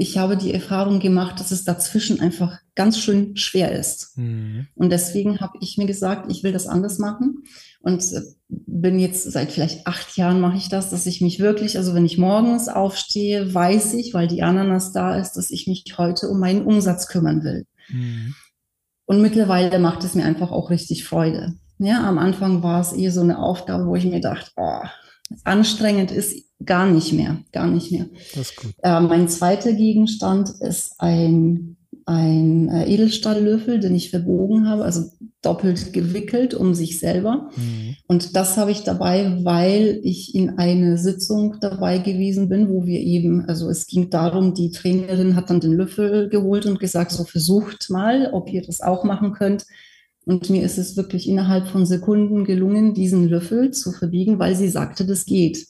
ich 0.00 0.16
habe 0.16 0.38
die 0.38 0.54
Erfahrung 0.54 0.98
gemacht, 0.98 1.38
dass 1.38 1.50
es 1.50 1.64
dazwischen 1.64 2.20
einfach 2.20 2.58
ganz 2.74 2.98
schön 2.98 3.36
schwer 3.36 3.72
ist. 3.72 4.16
Mhm. 4.16 4.66
Und 4.74 4.90
deswegen 4.90 5.40
habe 5.40 5.58
ich 5.60 5.76
mir 5.76 5.86
gesagt, 5.86 6.32
ich 6.32 6.42
will 6.42 6.52
das 6.52 6.66
anders 6.66 6.98
machen. 6.98 7.44
Und 7.80 8.02
äh, 8.12 8.22
bin 8.48 8.98
jetzt 8.98 9.30
seit 9.30 9.52
vielleicht 9.52 9.86
acht 9.86 10.16
Jahren 10.16 10.40
mache 10.40 10.56
ich 10.56 10.70
das, 10.70 10.88
dass 10.88 11.04
ich 11.04 11.20
mich 11.20 11.38
wirklich, 11.38 11.76
also 11.76 11.94
wenn 11.94 12.06
ich 12.06 12.16
morgens 12.16 12.68
aufstehe, 12.68 13.52
weiß 13.52 13.92
ich, 13.94 14.14
weil 14.14 14.26
die 14.26 14.42
Ananas 14.42 14.92
da 14.92 15.16
ist, 15.18 15.34
dass 15.34 15.50
ich 15.50 15.66
mich 15.66 15.84
heute 15.98 16.30
um 16.30 16.40
meinen 16.40 16.64
Umsatz 16.64 17.06
kümmern 17.06 17.44
will. 17.44 17.66
Mhm. 17.90 18.34
Und 19.04 19.20
mittlerweile 19.20 19.78
macht 19.78 20.02
es 20.04 20.14
mir 20.14 20.24
einfach 20.24 20.50
auch 20.50 20.70
richtig 20.70 21.04
Freude. 21.04 21.56
Ja, 21.76 22.08
am 22.08 22.16
Anfang 22.16 22.62
war 22.62 22.80
es 22.80 22.94
eher 22.94 23.12
so 23.12 23.20
eine 23.20 23.38
Aufgabe, 23.38 23.86
wo 23.86 23.96
ich 23.96 24.06
mir 24.06 24.20
dachte, 24.20 24.50
oh, 24.56 24.80
anstrengend 25.44 26.10
ist 26.10 26.44
gar 26.64 26.86
nicht 26.86 27.12
mehr, 27.12 27.38
gar 27.52 27.66
nicht 27.66 27.92
mehr. 27.92 28.06
Äh, 28.82 29.00
mein 29.00 29.28
zweiter 29.28 29.72
Gegenstand 29.72 30.50
ist 30.60 30.94
ein, 30.98 31.76
ein 32.06 32.68
äh, 32.68 32.92
Edelstahllöffel, 32.92 33.80
den 33.80 33.94
ich 33.94 34.10
verbogen 34.10 34.68
habe, 34.68 34.84
also 34.84 35.10
doppelt 35.42 35.94
gewickelt 35.94 36.52
um 36.52 36.74
sich 36.74 36.98
selber. 36.98 37.50
Mhm. 37.56 37.96
Und 38.06 38.36
das 38.36 38.58
habe 38.58 38.72
ich 38.72 38.82
dabei, 38.82 39.38
weil 39.42 40.00
ich 40.02 40.34
in 40.34 40.58
eine 40.58 40.98
Sitzung 40.98 41.56
dabei 41.60 41.98
gewesen 41.98 42.48
bin, 42.50 42.68
wo 42.68 42.84
wir 42.84 43.00
eben, 43.00 43.46
also 43.46 43.70
es 43.70 43.86
ging 43.86 44.10
darum, 44.10 44.52
die 44.52 44.70
Trainerin 44.70 45.36
hat 45.36 45.48
dann 45.48 45.60
den 45.60 45.72
Löffel 45.72 46.28
geholt 46.28 46.66
und 46.66 46.78
gesagt, 46.78 47.12
so 47.12 47.24
versucht 47.24 47.88
mal, 47.88 48.28
ob 48.32 48.52
ihr 48.52 48.62
das 48.62 48.82
auch 48.82 49.04
machen 49.04 49.32
könnt. 49.32 49.64
Und 50.30 50.48
mir 50.48 50.62
ist 50.62 50.78
es 50.78 50.96
wirklich 50.96 51.28
innerhalb 51.28 51.66
von 51.66 51.84
Sekunden 51.84 52.44
gelungen, 52.44 52.94
diesen 52.94 53.28
Löffel 53.28 53.72
zu 53.72 53.90
verbiegen, 53.90 54.38
weil 54.38 54.54
sie 54.54 54.68
sagte, 54.68 55.04
das 55.04 55.24
geht. 55.24 55.66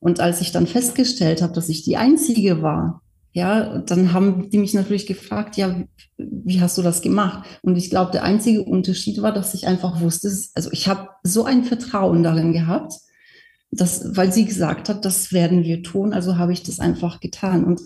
Und 0.00 0.18
als 0.18 0.40
ich 0.40 0.50
dann 0.50 0.66
festgestellt 0.66 1.42
habe, 1.42 1.52
dass 1.52 1.68
ich 1.68 1.84
die 1.84 1.98
Einzige 1.98 2.62
war, 2.62 3.02
ja, 3.32 3.80
dann 3.80 4.14
haben 4.14 4.48
die 4.48 4.56
mich 4.56 4.72
natürlich 4.72 5.06
gefragt, 5.06 5.58
ja, 5.58 5.84
wie 6.16 6.62
hast 6.62 6.78
du 6.78 6.82
das 6.82 7.02
gemacht? 7.02 7.46
Und 7.60 7.76
ich 7.76 7.90
glaube, 7.90 8.12
der 8.12 8.22
einzige 8.22 8.62
Unterschied 8.62 9.20
war, 9.20 9.34
dass 9.34 9.52
ich 9.52 9.66
einfach 9.66 10.00
wusste, 10.00 10.32
also 10.54 10.70
ich 10.72 10.88
habe 10.88 11.10
so 11.22 11.44
ein 11.44 11.62
Vertrauen 11.62 12.22
darin 12.22 12.54
gehabt, 12.54 12.94
dass, 13.70 14.16
weil 14.16 14.32
sie 14.32 14.46
gesagt 14.46 14.88
hat, 14.88 15.04
das 15.04 15.34
werden 15.34 15.64
wir 15.64 15.82
tun, 15.82 16.14
also 16.14 16.38
habe 16.38 16.54
ich 16.54 16.62
das 16.62 16.80
einfach 16.80 17.20
getan. 17.20 17.64
Und 17.64 17.82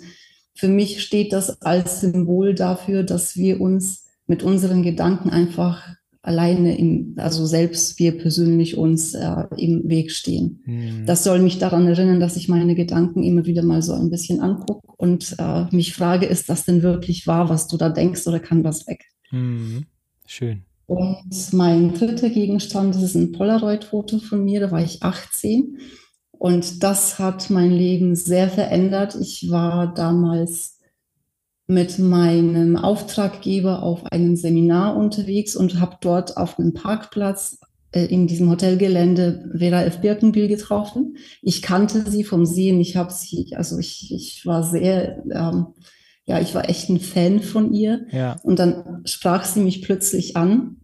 für 0.54 0.68
mich 0.68 1.02
steht 1.02 1.32
das 1.32 1.62
als 1.62 2.00
Symbol 2.00 2.54
dafür, 2.54 3.02
dass 3.02 3.34
wir 3.34 3.60
uns 3.60 4.04
mit 4.28 4.44
unseren 4.44 4.84
Gedanken 4.84 5.30
einfach 5.30 5.95
alleine 6.26 6.76
im, 6.76 7.14
also 7.16 7.46
selbst 7.46 7.98
wir 7.98 8.18
persönlich 8.18 8.76
uns 8.76 9.14
äh, 9.14 9.44
im 9.56 9.88
Weg 9.88 10.10
stehen. 10.10 10.60
Mhm. 10.64 11.06
Das 11.06 11.22
soll 11.22 11.38
mich 11.38 11.58
daran 11.58 11.86
erinnern, 11.86 12.18
dass 12.18 12.36
ich 12.36 12.48
meine 12.48 12.74
Gedanken 12.74 13.22
immer 13.22 13.46
wieder 13.46 13.62
mal 13.62 13.80
so 13.80 13.92
ein 13.92 14.10
bisschen 14.10 14.40
angucke 14.40 14.88
und 14.96 15.36
äh, 15.38 15.64
mich 15.70 15.94
frage, 15.94 16.26
ist 16.26 16.48
das 16.48 16.64
denn 16.64 16.82
wirklich 16.82 17.26
wahr, 17.26 17.48
was 17.48 17.68
du 17.68 17.76
da 17.76 17.88
denkst 17.88 18.26
oder 18.26 18.40
kann 18.40 18.64
das 18.64 18.86
weg? 18.88 19.04
Mhm. 19.30 19.84
Schön. 20.26 20.62
Und 20.86 21.52
mein 21.52 21.94
dritter 21.94 22.30
Gegenstand, 22.30 22.94
das 22.94 23.02
ist 23.02 23.14
ein 23.14 23.32
Polaroid-Foto 23.32 24.18
von 24.18 24.44
mir, 24.44 24.60
da 24.60 24.70
war 24.70 24.82
ich 24.82 25.02
18. 25.02 25.78
Und 26.32 26.82
das 26.82 27.18
hat 27.18 27.50
mein 27.50 27.72
Leben 27.72 28.14
sehr 28.14 28.48
verändert. 28.48 29.16
Ich 29.20 29.48
war 29.50 29.94
damals 29.94 30.75
mit 31.66 31.98
meinem 31.98 32.76
Auftraggeber 32.76 33.82
auf 33.82 34.06
einem 34.06 34.36
Seminar 34.36 34.96
unterwegs 34.96 35.56
und 35.56 35.80
habe 35.80 35.96
dort 36.00 36.36
auf 36.36 36.58
einem 36.58 36.74
Parkplatz 36.74 37.58
äh, 37.92 38.04
in 38.04 38.26
diesem 38.26 38.48
Hotelgelände 38.50 39.50
Vera 39.56 39.82
F. 39.82 40.00
Birkenbiel 40.00 40.48
getroffen. 40.48 41.16
Ich 41.42 41.62
kannte 41.62 42.08
sie 42.08 42.24
vom 42.24 42.46
Sehen. 42.46 42.80
Ich 42.80 42.96
habe 42.96 43.12
sie, 43.12 43.54
also 43.56 43.78
ich, 43.78 44.12
ich 44.14 44.46
war 44.46 44.62
sehr, 44.62 45.24
ähm, 45.32 45.66
ja, 46.24 46.40
ich 46.40 46.54
war 46.54 46.68
echt 46.68 46.88
ein 46.88 47.00
Fan 47.00 47.40
von 47.40 47.72
ihr. 47.72 48.06
Ja. 48.12 48.36
Und 48.42 48.58
dann 48.58 49.02
sprach 49.04 49.44
sie 49.44 49.60
mich 49.60 49.82
plötzlich 49.82 50.36
an 50.36 50.76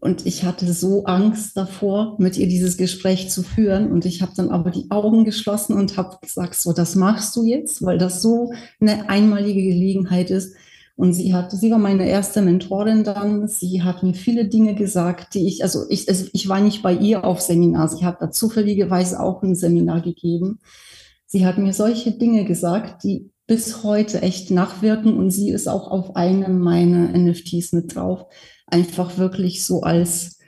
und 0.00 0.26
ich 0.26 0.44
hatte 0.44 0.72
so 0.72 1.04
Angst 1.04 1.56
davor, 1.56 2.16
mit 2.18 2.36
ihr 2.36 2.46
dieses 2.46 2.76
Gespräch 2.76 3.30
zu 3.30 3.42
führen. 3.42 3.90
Und 3.90 4.04
ich 4.04 4.22
habe 4.22 4.32
dann 4.36 4.50
aber 4.50 4.70
die 4.70 4.90
Augen 4.90 5.24
geschlossen 5.24 5.74
und 5.74 5.96
habe 5.96 6.18
gesagt, 6.20 6.54
so, 6.54 6.72
das 6.72 6.94
machst 6.94 7.34
du 7.36 7.44
jetzt, 7.44 7.84
weil 7.84 7.98
das 7.98 8.22
so 8.22 8.52
eine 8.80 9.08
einmalige 9.08 9.62
Gelegenheit 9.62 10.30
ist. 10.30 10.54
Und 10.94 11.12
sie 11.12 11.34
hat, 11.34 11.52
sie 11.52 11.70
war 11.70 11.78
meine 11.78 12.08
erste 12.08 12.42
Mentorin 12.42 13.04
dann. 13.04 13.48
Sie 13.48 13.82
hat 13.82 14.02
mir 14.02 14.14
viele 14.14 14.46
Dinge 14.46 14.74
gesagt, 14.74 15.34
die 15.34 15.46
ich, 15.46 15.62
also 15.62 15.84
ich, 15.88 16.08
ich 16.08 16.48
war 16.48 16.60
nicht 16.60 16.82
bei 16.82 16.92
ihr 16.92 17.24
auf 17.24 17.40
Seminar. 17.40 17.88
Sie 17.88 18.04
hat 18.04 18.20
da 18.20 18.30
zufälligerweise 18.30 19.20
auch 19.20 19.42
ein 19.42 19.54
Seminar 19.54 20.00
gegeben. 20.00 20.60
Sie 21.26 21.44
hat 21.44 21.58
mir 21.58 21.72
solche 21.72 22.12
Dinge 22.12 22.44
gesagt, 22.44 23.04
die 23.04 23.30
bis 23.46 23.82
heute 23.82 24.22
echt 24.22 24.50
nachwirken. 24.50 25.16
Und 25.16 25.30
sie 25.30 25.50
ist 25.50 25.68
auch 25.68 25.90
auf 25.90 26.14
einem 26.16 26.58
meiner 26.60 27.16
NFTs 27.16 27.72
mit 27.72 27.94
drauf 27.94 28.26
einfach 28.70 29.18
wirklich 29.18 29.64
so 29.64 29.82
als 29.82 30.38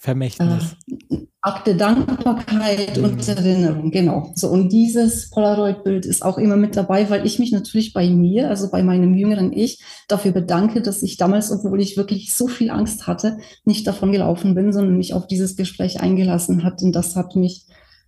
Vermächtnis. 0.00 0.76
Äh, 0.88 1.26
Akte 1.42 1.74
Dankbarkeit 1.74 2.96
mhm. 2.96 3.04
und 3.04 3.28
Erinnerung, 3.28 3.90
genau. 3.90 4.32
So, 4.34 4.48
und 4.48 4.70
dieses 4.70 5.30
Polaroid-Bild 5.30 6.06
ist 6.06 6.22
auch 6.22 6.38
immer 6.38 6.56
mit 6.56 6.76
dabei, 6.76 7.08
weil 7.08 7.24
ich 7.26 7.38
mich 7.38 7.52
natürlich 7.52 7.92
bei 7.92 8.08
mir, 8.08 8.48
also 8.48 8.70
bei 8.70 8.82
meinem 8.82 9.14
jüngeren 9.14 9.52
Ich, 9.52 9.82
dafür 10.08 10.32
bedanke, 10.32 10.82
dass 10.82 11.02
ich 11.02 11.18
damals, 11.18 11.50
obwohl 11.50 11.80
ich 11.80 11.98
wirklich 11.98 12.34
so 12.34 12.46
viel 12.46 12.70
Angst 12.70 13.06
hatte, 13.06 13.38
nicht 13.64 13.86
davon 13.86 14.12
gelaufen 14.12 14.54
bin, 14.54 14.72
sondern 14.72 14.96
mich 14.96 15.12
auf 15.12 15.26
dieses 15.26 15.56
Gespräch 15.56 16.00
eingelassen 16.00 16.64
hat. 16.64 16.82
Und 16.82 16.92
das 16.92 17.16
hat 17.16 17.36
mich, 17.36 17.66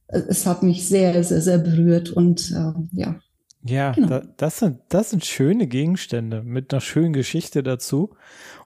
äh, 0.09 0.21
es 0.29 0.47
hat 0.47 0.63
mich 0.63 0.87
sehr, 0.87 1.23
sehr, 1.25 1.43
sehr 1.43 1.59
berührt 1.59 2.11
und 2.11 2.51
äh, 2.53 2.73
ja. 2.93 3.17
Ja, 3.65 3.93
genau. 3.93 4.09
da, 4.09 4.23
das, 4.39 4.59
sind, 4.59 4.81
das 4.89 5.11
sind 5.11 5.25
schöne 5.25 5.69
Gegenstände 5.69 6.43
mit 6.43 6.73
einer 6.73 6.81
schönen 6.81 7.13
Geschichte 7.13 7.63
dazu. 7.63 8.11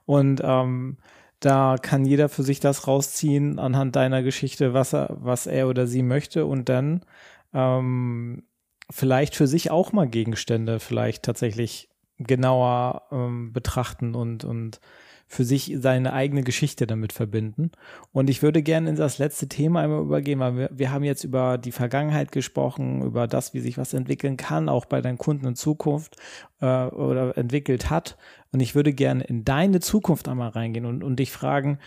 Und 0.07 0.41
ähm, 0.43 0.97
da 1.39 1.75
kann 1.79 2.05
jeder 2.05 2.29
für 2.29 2.41
sich 2.41 2.59
das 2.59 2.87
rausziehen 2.87 3.59
anhand 3.59 3.95
deiner 3.95 4.23
Geschichte, 4.23 4.73
was 4.73 4.93
er, 4.93 5.15
was 5.19 5.45
er 5.45 5.67
oder 5.67 5.85
sie 5.85 6.01
möchte 6.01 6.47
und 6.47 6.69
dann 6.69 7.05
ähm, 7.53 8.43
vielleicht 8.89 9.35
für 9.35 9.47
sich 9.47 9.69
auch 9.69 9.91
mal 9.91 10.07
Gegenstände 10.07 10.79
vielleicht 10.79 11.23
tatsächlich 11.23 11.89
genauer 12.17 13.03
ähm, 13.11 13.53
betrachten 13.53 14.15
und, 14.15 14.43
und 14.45 14.79
für 15.27 15.43
sich 15.43 15.75
seine 15.79 16.13
eigene 16.13 16.41
Geschichte 16.41 16.87
damit 16.87 17.11
verbinden. 17.11 17.71
Und 18.13 18.29
ich 18.29 18.41
würde 18.41 18.63
gerne 18.63 18.89
in 18.89 18.95
das 18.95 19.17
letzte 19.17 19.49
Thema 19.49 19.81
einmal 19.81 20.01
übergehen, 20.01 20.39
weil 20.39 20.55
wir, 20.55 20.69
wir 20.71 20.91
haben 20.91 21.03
jetzt 21.03 21.25
über 21.25 21.57
die 21.57 21.73
Vergangenheit 21.73 22.31
gesprochen, 22.31 23.03
über 23.03 23.27
das, 23.27 23.53
wie 23.53 23.59
sich 23.59 23.77
was 23.77 23.93
entwickeln 23.93 24.37
kann, 24.37 24.69
auch 24.69 24.85
bei 24.85 25.01
deinen 25.01 25.17
Kunden 25.17 25.45
in 25.45 25.55
Zukunft 25.55 26.15
äh, 26.61 26.85
oder 26.85 27.37
entwickelt 27.37 27.89
hat. 27.89 28.17
Und 28.51 28.59
ich 28.59 28.75
würde 28.75 28.93
gerne 28.93 29.23
in 29.23 29.43
deine 29.45 29.79
Zukunft 29.79 30.27
einmal 30.27 30.49
reingehen 30.49 30.85
und, 30.85 31.03
und 31.03 31.17
dich 31.17 31.31
fragen, 31.31 31.79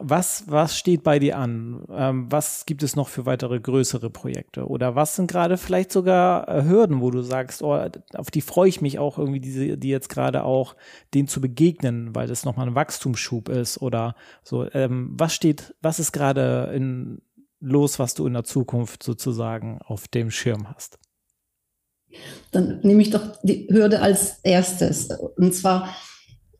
was, 0.00 0.44
was 0.46 0.78
steht 0.78 1.02
bei 1.02 1.18
dir 1.18 1.38
an? 1.38 1.84
Ähm, 1.90 2.30
was 2.30 2.66
gibt 2.66 2.82
es 2.82 2.94
noch 2.94 3.08
für 3.08 3.26
weitere 3.26 3.58
größere 3.58 4.10
Projekte? 4.10 4.66
Oder 4.66 4.94
was 4.94 5.16
sind 5.16 5.28
gerade 5.28 5.56
vielleicht 5.56 5.90
sogar 5.90 6.48
äh, 6.48 6.64
Hürden, 6.64 7.00
wo 7.00 7.10
du 7.10 7.22
sagst, 7.22 7.62
oh, 7.62 7.76
auf 8.14 8.30
die 8.30 8.40
freue 8.40 8.68
ich 8.68 8.80
mich 8.80 8.98
auch 8.98 9.18
irgendwie, 9.18 9.40
diese, 9.40 9.76
die 9.76 9.88
jetzt 9.88 10.08
gerade 10.08 10.44
auch 10.44 10.76
denen 11.14 11.26
zu 11.26 11.40
begegnen, 11.40 12.14
weil 12.14 12.28
das 12.28 12.44
nochmal 12.44 12.68
ein 12.68 12.76
Wachstumsschub 12.76 13.48
ist 13.48 13.82
oder 13.82 14.14
so. 14.44 14.70
Ähm, 14.72 15.10
was 15.14 15.34
steht, 15.34 15.74
was 15.82 15.98
ist 15.98 16.12
gerade 16.12 16.70
in, 16.74 17.20
los, 17.60 17.98
was 17.98 18.14
du 18.14 18.26
in 18.26 18.34
der 18.34 18.44
Zukunft 18.44 19.02
sozusagen 19.02 19.80
auf 19.82 20.06
dem 20.06 20.30
Schirm 20.30 20.68
hast? 20.72 20.98
Dann 22.50 22.80
nehme 22.82 23.02
ich 23.02 23.10
doch 23.10 23.36
die 23.42 23.68
Hürde 23.70 24.00
als 24.00 24.40
erstes. 24.42 25.08
Und 25.36 25.54
zwar 25.54 25.88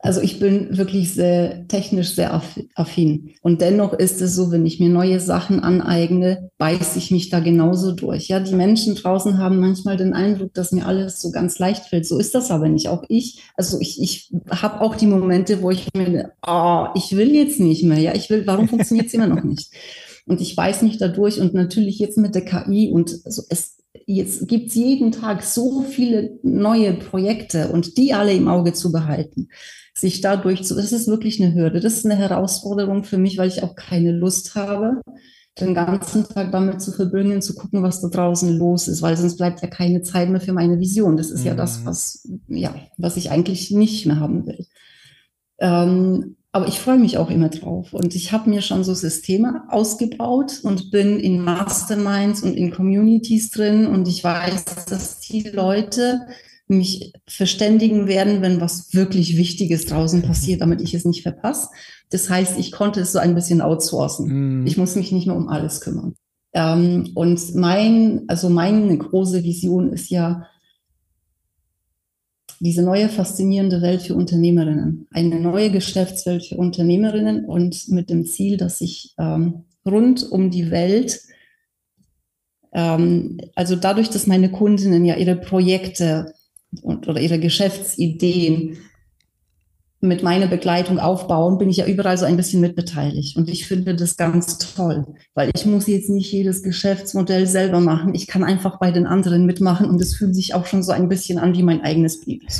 also 0.01 0.21
ich 0.21 0.39
bin 0.39 0.77
wirklich 0.77 1.13
sehr 1.13 1.67
technisch 1.67 2.15
sehr 2.15 2.41
affin. 2.75 3.31
Und 3.41 3.59
dennoch 3.59 3.91
ist 3.91 4.21
es 4.21 4.33
so, 4.33 4.49
wenn 4.49 4.65
ich 4.65 4.79
mir 4.79 4.87
neue 4.87 5.19
Sachen 5.19 5.59
aneigne, 5.59 6.51
beiße 6.57 6.97
ich 6.97 7.11
mich 7.11 7.29
da 7.29 7.41
genauso 7.41 7.91
durch. 7.91 8.29
Ja, 8.29 8.39
die 8.39 8.55
Menschen 8.55 8.95
draußen 8.95 9.37
haben 9.37 9.59
manchmal 9.59 9.97
den 9.97 10.13
Eindruck, 10.13 10.53
dass 10.53 10.71
mir 10.71 10.85
alles 10.85 11.21
so 11.21 11.31
ganz 11.31 11.59
leicht 11.59 11.87
fällt. 11.87 12.07
So 12.07 12.17
ist 12.17 12.33
das 12.33 12.49
aber 12.49 12.69
nicht. 12.69 12.87
Auch 12.87 13.03
ich, 13.09 13.41
also 13.57 13.77
ich, 13.81 14.01
ich 14.01 14.31
habe 14.49 14.79
auch 14.79 14.95
die 14.95 15.07
Momente, 15.07 15.61
wo 15.61 15.69
ich 15.69 15.89
mir, 15.93 16.31
oh, 16.47 16.87
ich 16.95 17.17
will 17.17 17.35
jetzt 17.35 17.59
nicht 17.59 17.83
mehr. 17.83 17.99
Ja, 17.99 18.15
ich 18.15 18.29
will, 18.29 18.47
warum 18.47 18.69
funktioniert 18.69 19.07
es 19.07 19.13
immer 19.13 19.27
noch 19.27 19.43
nicht? 19.43 19.73
Und 20.25 20.39
ich 20.39 20.55
beiße 20.55 20.85
mich 20.85 20.97
da 20.97 21.09
durch. 21.09 21.41
Und 21.41 21.53
natürlich 21.53 21.99
jetzt 21.99 22.17
mit 22.17 22.35
der 22.35 22.45
KI 22.45 22.89
und 22.89 23.09
so, 23.09 23.43
es, 23.49 23.78
jetzt 24.15 24.47
gibt 24.47 24.69
es 24.69 24.75
jeden 24.75 25.11
Tag 25.11 25.43
so 25.43 25.81
viele 25.81 26.39
neue 26.43 26.93
Projekte 26.93 27.69
und 27.69 27.97
die 27.97 28.13
alle 28.13 28.33
im 28.33 28.47
Auge 28.47 28.73
zu 28.73 28.91
behalten 28.91 29.49
sich 29.99 30.21
dadurch 30.21 30.63
zu, 30.63 30.75
das 30.75 30.91
ist 30.91 31.07
wirklich 31.07 31.41
eine 31.41 31.53
Hürde. 31.53 31.79
Das 31.79 31.93
ist 31.93 32.05
eine 32.05 32.15
Herausforderung 32.15 33.03
für 33.03 33.17
mich, 33.17 33.37
weil 33.37 33.49
ich 33.49 33.63
auch 33.63 33.75
keine 33.75 34.11
Lust 34.11 34.55
habe, 34.55 35.01
den 35.59 35.73
ganzen 35.73 36.27
Tag 36.27 36.51
damit 36.51 36.81
zu 36.81 36.91
verbringen, 36.91 37.41
zu 37.41 37.53
gucken, 37.53 37.83
was 37.83 38.01
da 38.01 38.07
draußen 38.07 38.57
los 38.57 38.87
ist, 38.87 39.01
weil 39.01 39.17
sonst 39.17 39.37
bleibt 39.37 39.61
ja 39.61 39.67
keine 39.67 40.01
Zeit 40.01 40.29
mehr 40.29 40.41
für 40.41 40.53
meine 40.53 40.79
Vision. 40.79 41.17
Das 41.17 41.31
ist 41.31 41.41
mhm. 41.41 41.47
ja 41.47 41.53
das, 41.55 41.81
mhm. 41.81 41.85
was, 41.85 42.29
ja, 42.47 42.73
was 42.97 43.17
ich 43.17 43.31
eigentlich 43.31 43.71
nicht 43.71 44.05
mehr 44.05 44.19
haben 44.19 44.45
will. 44.45 44.65
Ähm, 45.59 46.37
aber 46.51 46.67
ich 46.67 46.79
freue 46.79 46.97
mich 46.97 47.17
auch 47.17 47.29
immer 47.29 47.49
drauf. 47.49 47.93
Und 47.93 48.15
ich 48.15 48.31
habe 48.31 48.49
mir 48.49 48.61
schon 48.61 48.83
so 48.83 48.93
Systeme 48.93 49.63
ausgebaut 49.69 50.61
und 50.63 50.89
bin 50.89 51.19
in 51.19 51.41
Masterminds 51.41 52.41
und 52.41 52.55
in 52.55 52.71
Communities 52.71 53.51
drin. 53.51 53.85
Und 53.85 54.07
ich 54.07 54.23
weiß, 54.23 54.65
dass 54.87 55.19
die 55.19 55.43
Leute 55.43 56.21
mich 56.67 57.13
verständigen 57.27 58.07
werden, 58.07 58.41
wenn 58.41 58.61
was 58.61 58.93
wirklich 58.93 59.37
Wichtiges 59.37 59.85
draußen 59.85 60.21
passiert, 60.21 60.61
damit 60.61 60.81
ich 60.81 60.93
es 60.93 61.05
nicht 61.05 61.23
verpasse. 61.23 61.69
Das 62.09 62.29
heißt, 62.29 62.57
ich 62.57 62.71
konnte 62.71 63.01
es 63.01 63.11
so 63.11 63.19
ein 63.19 63.35
bisschen 63.35 63.61
outsourcen. 63.61 64.61
Mm. 64.61 64.67
Ich 64.67 64.77
muss 64.77 64.95
mich 64.95 65.11
nicht 65.11 65.27
mehr 65.27 65.35
um 65.35 65.49
alles 65.49 65.81
kümmern. 65.81 66.15
Ähm, 66.53 67.11
und 67.13 67.55
mein, 67.55 68.23
also 68.27 68.49
meine 68.49 68.97
große 68.97 69.43
Vision 69.43 69.93
ist 69.93 70.09
ja 70.09 70.47
diese 72.59 72.83
neue 72.83 73.09
faszinierende 73.09 73.81
Welt 73.81 74.01
für 74.01 74.15
Unternehmerinnen, 74.15 75.07
eine 75.11 75.39
neue 75.39 75.71
Geschäftswelt 75.71 76.45
für 76.45 76.57
Unternehmerinnen 76.57 77.45
und 77.45 77.87
mit 77.89 78.09
dem 78.09 78.25
Ziel, 78.25 78.57
dass 78.57 78.81
ich 78.81 79.13
ähm, 79.17 79.65
rund 79.85 80.29
um 80.29 80.51
die 80.51 80.69
Welt 80.71 81.21
ähm, 82.73 83.39
also 83.55 83.75
dadurch, 83.75 84.09
dass 84.09 84.27
meine 84.27 84.51
Kundinnen 84.51 85.05
ja 85.05 85.15
ihre 85.15 85.35
Projekte 85.35 86.33
und, 86.81 87.07
oder 87.07 87.19
ihre 87.19 87.39
Geschäftsideen 87.39 88.77
mit 90.01 90.23
meiner 90.23 90.47
Begleitung 90.47 90.97
aufbauen, 90.99 91.57
bin 91.57 91.69
ich 91.69 91.77
ja 91.77 91.85
überall 91.85 92.17
so 92.17 92.25
ein 92.25 92.37
bisschen 92.37 92.61
mitbeteiligt. 92.61 93.35
Und 93.35 93.49
ich 93.49 93.67
finde 93.67 93.95
das 93.95 94.15
ganz 94.15 94.57
toll, 94.57 95.05
weil 95.33 95.51
ich 95.53 95.65
muss 95.65 95.87
jetzt 95.87 96.09
nicht 96.09 96.31
jedes 96.31 96.63
Geschäftsmodell 96.63 97.47
selber 97.47 97.81
machen. 97.81 98.15
Ich 98.15 98.27
kann 98.27 98.43
einfach 98.43 98.79
bei 98.79 98.91
den 98.91 99.05
anderen 99.05 99.45
mitmachen 99.45 99.89
und 99.89 100.01
es 100.01 100.15
fühlt 100.15 100.35
sich 100.35 100.53
auch 100.53 100.65
schon 100.65 100.83
so 100.83 100.91
ein 100.91 101.09
bisschen 101.09 101.37
an 101.37 101.53
wie 101.53 101.63
mein 101.63 101.81
eigenes 101.81 102.21
Baby. 102.21 102.47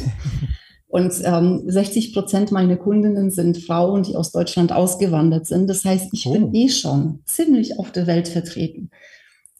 Und 0.91 1.13
ähm, 1.23 1.61
60 1.67 2.15
Prozent 2.15 2.51
meiner 2.51 2.75
Kundinnen 2.75 3.29
sind 3.29 3.59
Frauen, 3.59 4.01
die 4.01 4.15
aus 4.15 4.31
Deutschland 4.31 4.71
ausgewandert 4.71 5.45
sind. 5.45 5.67
Das 5.67 5.85
heißt, 5.85 6.09
ich 6.13 6.25
oh. 6.25 6.33
bin 6.33 6.51
eh 6.55 6.67
schon 6.67 7.19
ziemlich 7.25 7.77
auf 7.77 7.91
der 7.91 8.07
Welt 8.07 8.27
vertreten. 8.27 8.89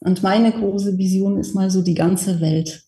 Und 0.00 0.24
meine 0.24 0.50
große 0.50 0.98
Vision 0.98 1.38
ist 1.38 1.54
mal 1.54 1.70
so 1.70 1.82
die 1.82 1.94
ganze 1.94 2.40
Welt 2.40 2.82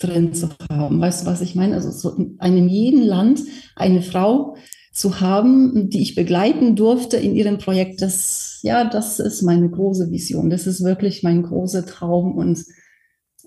drin 0.00 0.34
zu 0.34 0.48
haben. 0.68 1.00
Weißt 1.00 1.22
du, 1.22 1.26
was 1.26 1.40
ich 1.40 1.54
meine? 1.54 1.74
Also 1.74 1.90
so 1.90 2.10
in 2.16 2.36
einem 2.40 2.68
jeden 2.68 3.02
Land 3.02 3.40
eine 3.76 4.02
Frau 4.02 4.56
zu 4.92 5.20
haben, 5.20 5.88
die 5.88 6.02
ich 6.02 6.14
begleiten 6.14 6.74
durfte 6.74 7.16
in 7.16 7.36
ihrem 7.36 7.58
Projekt, 7.58 8.02
das, 8.02 8.58
ja, 8.62 8.84
das 8.84 9.20
ist 9.20 9.42
meine 9.42 9.70
große 9.70 10.10
Vision. 10.10 10.50
Das 10.50 10.66
ist 10.66 10.82
wirklich 10.82 11.22
mein 11.22 11.42
großer 11.42 11.86
Traum 11.86 12.34
und 12.34 12.64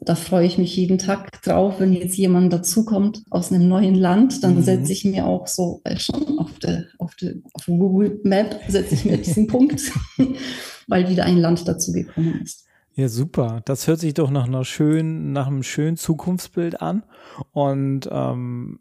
da 0.06 0.16
freue 0.16 0.46
ich 0.46 0.58
mich 0.58 0.76
jeden 0.76 0.98
Tag 0.98 1.42
drauf, 1.44 1.76
wenn 1.80 1.94
jetzt 1.94 2.18
jemand 2.18 2.52
dazukommt 2.52 3.24
aus 3.30 3.52
einem 3.52 3.68
neuen 3.68 3.96
Land, 3.96 4.44
dann 4.44 4.56
mhm. 4.56 4.64
setze 4.64 4.92
ich 4.92 5.06
mir 5.06 5.26
auch 5.26 5.48
so 5.48 5.82
äh, 5.84 5.98
schon 5.98 6.40
auf 6.40 6.60
der, 6.60 6.86
auf 6.98 7.16
der 7.16 7.36
auf 7.54 7.66
Google 7.66 8.20
Map 8.24 8.60
setze 8.68 8.96
ich 8.96 9.06
mir 9.06 9.18
diesen 9.18 9.48
Punkt, 9.48 9.82
weil 10.88 11.10
wieder 11.10 11.26
ein 11.26 11.38
Land 11.38 11.68
dazugekommen 11.68 12.42
ist. 12.42 12.66
Ja, 12.96 13.10
super. 13.10 13.62
Das 13.66 13.88
hört 13.88 14.00
sich 14.00 14.14
doch 14.14 14.30
nach 14.30 14.46
einer 14.46 14.66
schönen, 14.66 15.34
nach 15.34 15.48
einem 15.48 15.64
schönen 15.64 15.98
Zukunftsbild 15.98 16.82
an. 16.82 17.04
Und 17.52 18.08
ähm, 18.12 18.80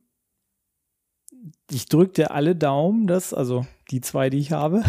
ich 1.70 1.86
drücke 1.86 2.12
dir 2.12 2.30
alle 2.32 2.54
Daumen, 2.54 3.06
dass, 3.06 3.32
also 3.32 3.66
die 3.90 4.00
zwei, 4.02 4.28
die 4.28 4.38
ich 4.38 4.52
habe, 4.52 4.82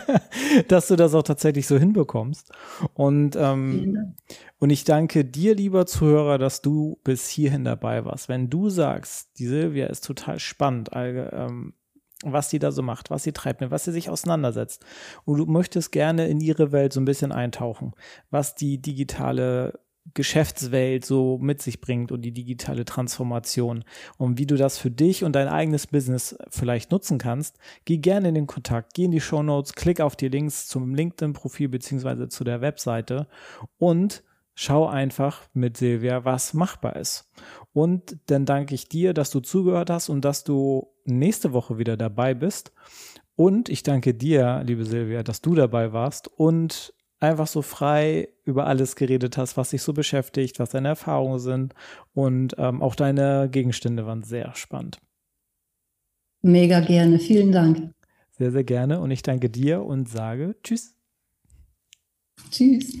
dass 0.68 0.88
du 0.88 0.96
das 0.96 1.14
auch 1.14 1.22
tatsächlich 1.22 1.66
so 1.66 1.78
hinbekommst. 1.78 2.52
Und, 2.94 3.36
ähm, 3.36 4.14
und 4.58 4.70
ich 4.70 4.84
danke 4.84 5.26
dir, 5.26 5.54
lieber 5.54 5.84
Zuhörer, 5.86 6.38
dass 6.38 6.62
du 6.62 6.98
bis 7.04 7.28
hierhin 7.28 7.64
dabei 7.64 8.04
warst. 8.06 8.30
Wenn 8.30 8.48
du 8.48 8.70
sagst, 8.70 9.38
die 9.38 9.46
Silvia 9.46 9.86
ist 9.86 10.04
total 10.04 10.38
spannend, 10.38 10.90
ähm, 10.94 11.74
was 12.32 12.50
sie 12.50 12.58
da 12.58 12.72
so 12.72 12.82
macht, 12.82 13.10
was 13.10 13.22
sie 13.22 13.32
treibt, 13.32 13.60
mit 13.60 13.70
was 13.70 13.84
sie 13.84 13.92
sich 13.92 14.10
auseinandersetzt. 14.10 14.84
Und 15.24 15.38
du 15.38 15.46
möchtest 15.46 15.92
gerne 15.92 16.28
in 16.28 16.40
ihre 16.40 16.72
Welt 16.72 16.92
so 16.92 17.00
ein 17.00 17.04
bisschen 17.04 17.32
eintauchen, 17.32 17.92
was 18.30 18.54
die 18.54 18.80
digitale 18.80 19.78
Geschäftswelt 20.12 21.04
so 21.06 21.38
mit 21.38 21.62
sich 21.62 21.80
bringt 21.80 22.12
und 22.12 22.20
die 22.20 22.32
digitale 22.32 22.84
Transformation 22.84 23.84
und 24.18 24.38
wie 24.38 24.46
du 24.46 24.56
das 24.56 24.76
für 24.76 24.90
dich 24.90 25.24
und 25.24 25.32
dein 25.32 25.48
eigenes 25.48 25.86
Business 25.86 26.36
vielleicht 26.50 26.90
nutzen 26.90 27.16
kannst, 27.16 27.56
geh 27.86 27.96
gerne 27.96 28.28
in 28.28 28.34
den 28.34 28.46
Kontakt, 28.46 28.92
geh 28.92 29.04
in 29.04 29.12
die 29.12 29.22
Show 29.22 29.42
Notes, 29.42 29.72
klick 29.72 30.02
auf 30.02 30.14
die 30.14 30.28
Links 30.28 30.66
zum 30.66 30.94
LinkedIn-Profil 30.94 31.68
beziehungsweise 31.68 32.28
zu 32.28 32.44
der 32.44 32.60
Webseite 32.60 33.28
und 33.78 34.22
schau 34.54 34.86
einfach 34.86 35.42
mit 35.54 35.78
Silvia, 35.78 36.26
was 36.26 36.52
machbar 36.52 36.96
ist. 36.96 37.30
Und 37.74 38.16
dann 38.26 38.46
danke 38.46 38.74
ich 38.74 38.88
dir, 38.88 39.12
dass 39.12 39.30
du 39.30 39.40
zugehört 39.40 39.90
hast 39.90 40.08
und 40.08 40.24
dass 40.24 40.44
du 40.44 40.88
nächste 41.04 41.52
Woche 41.52 41.76
wieder 41.76 41.96
dabei 41.96 42.32
bist. 42.32 42.72
Und 43.36 43.68
ich 43.68 43.82
danke 43.82 44.14
dir, 44.14 44.62
liebe 44.64 44.84
Silvia, 44.84 45.24
dass 45.24 45.42
du 45.42 45.56
dabei 45.56 45.92
warst 45.92 46.28
und 46.28 46.94
einfach 47.18 47.48
so 47.48 47.62
frei 47.62 48.28
über 48.44 48.66
alles 48.66 48.94
geredet 48.94 49.36
hast, 49.36 49.56
was 49.56 49.70
dich 49.70 49.82
so 49.82 49.92
beschäftigt, 49.92 50.60
was 50.60 50.70
deine 50.70 50.88
Erfahrungen 50.88 51.40
sind. 51.40 51.74
Und 52.12 52.54
ähm, 52.58 52.80
auch 52.80 52.94
deine 52.94 53.48
Gegenstände 53.50 54.06
waren 54.06 54.22
sehr 54.22 54.54
spannend. 54.54 55.00
Mega 56.42 56.78
gerne. 56.80 57.18
Vielen 57.18 57.50
Dank. 57.50 57.92
Sehr, 58.30 58.52
sehr 58.52 58.64
gerne. 58.64 59.00
Und 59.00 59.10
ich 59.10 59.22
danke 59.22 59.50
dir 59.50 59.82
und 59.82 60.08
sage 60.08 60.54
Tschüss. 60.62 60.94
Tschüss. 62.50 63.00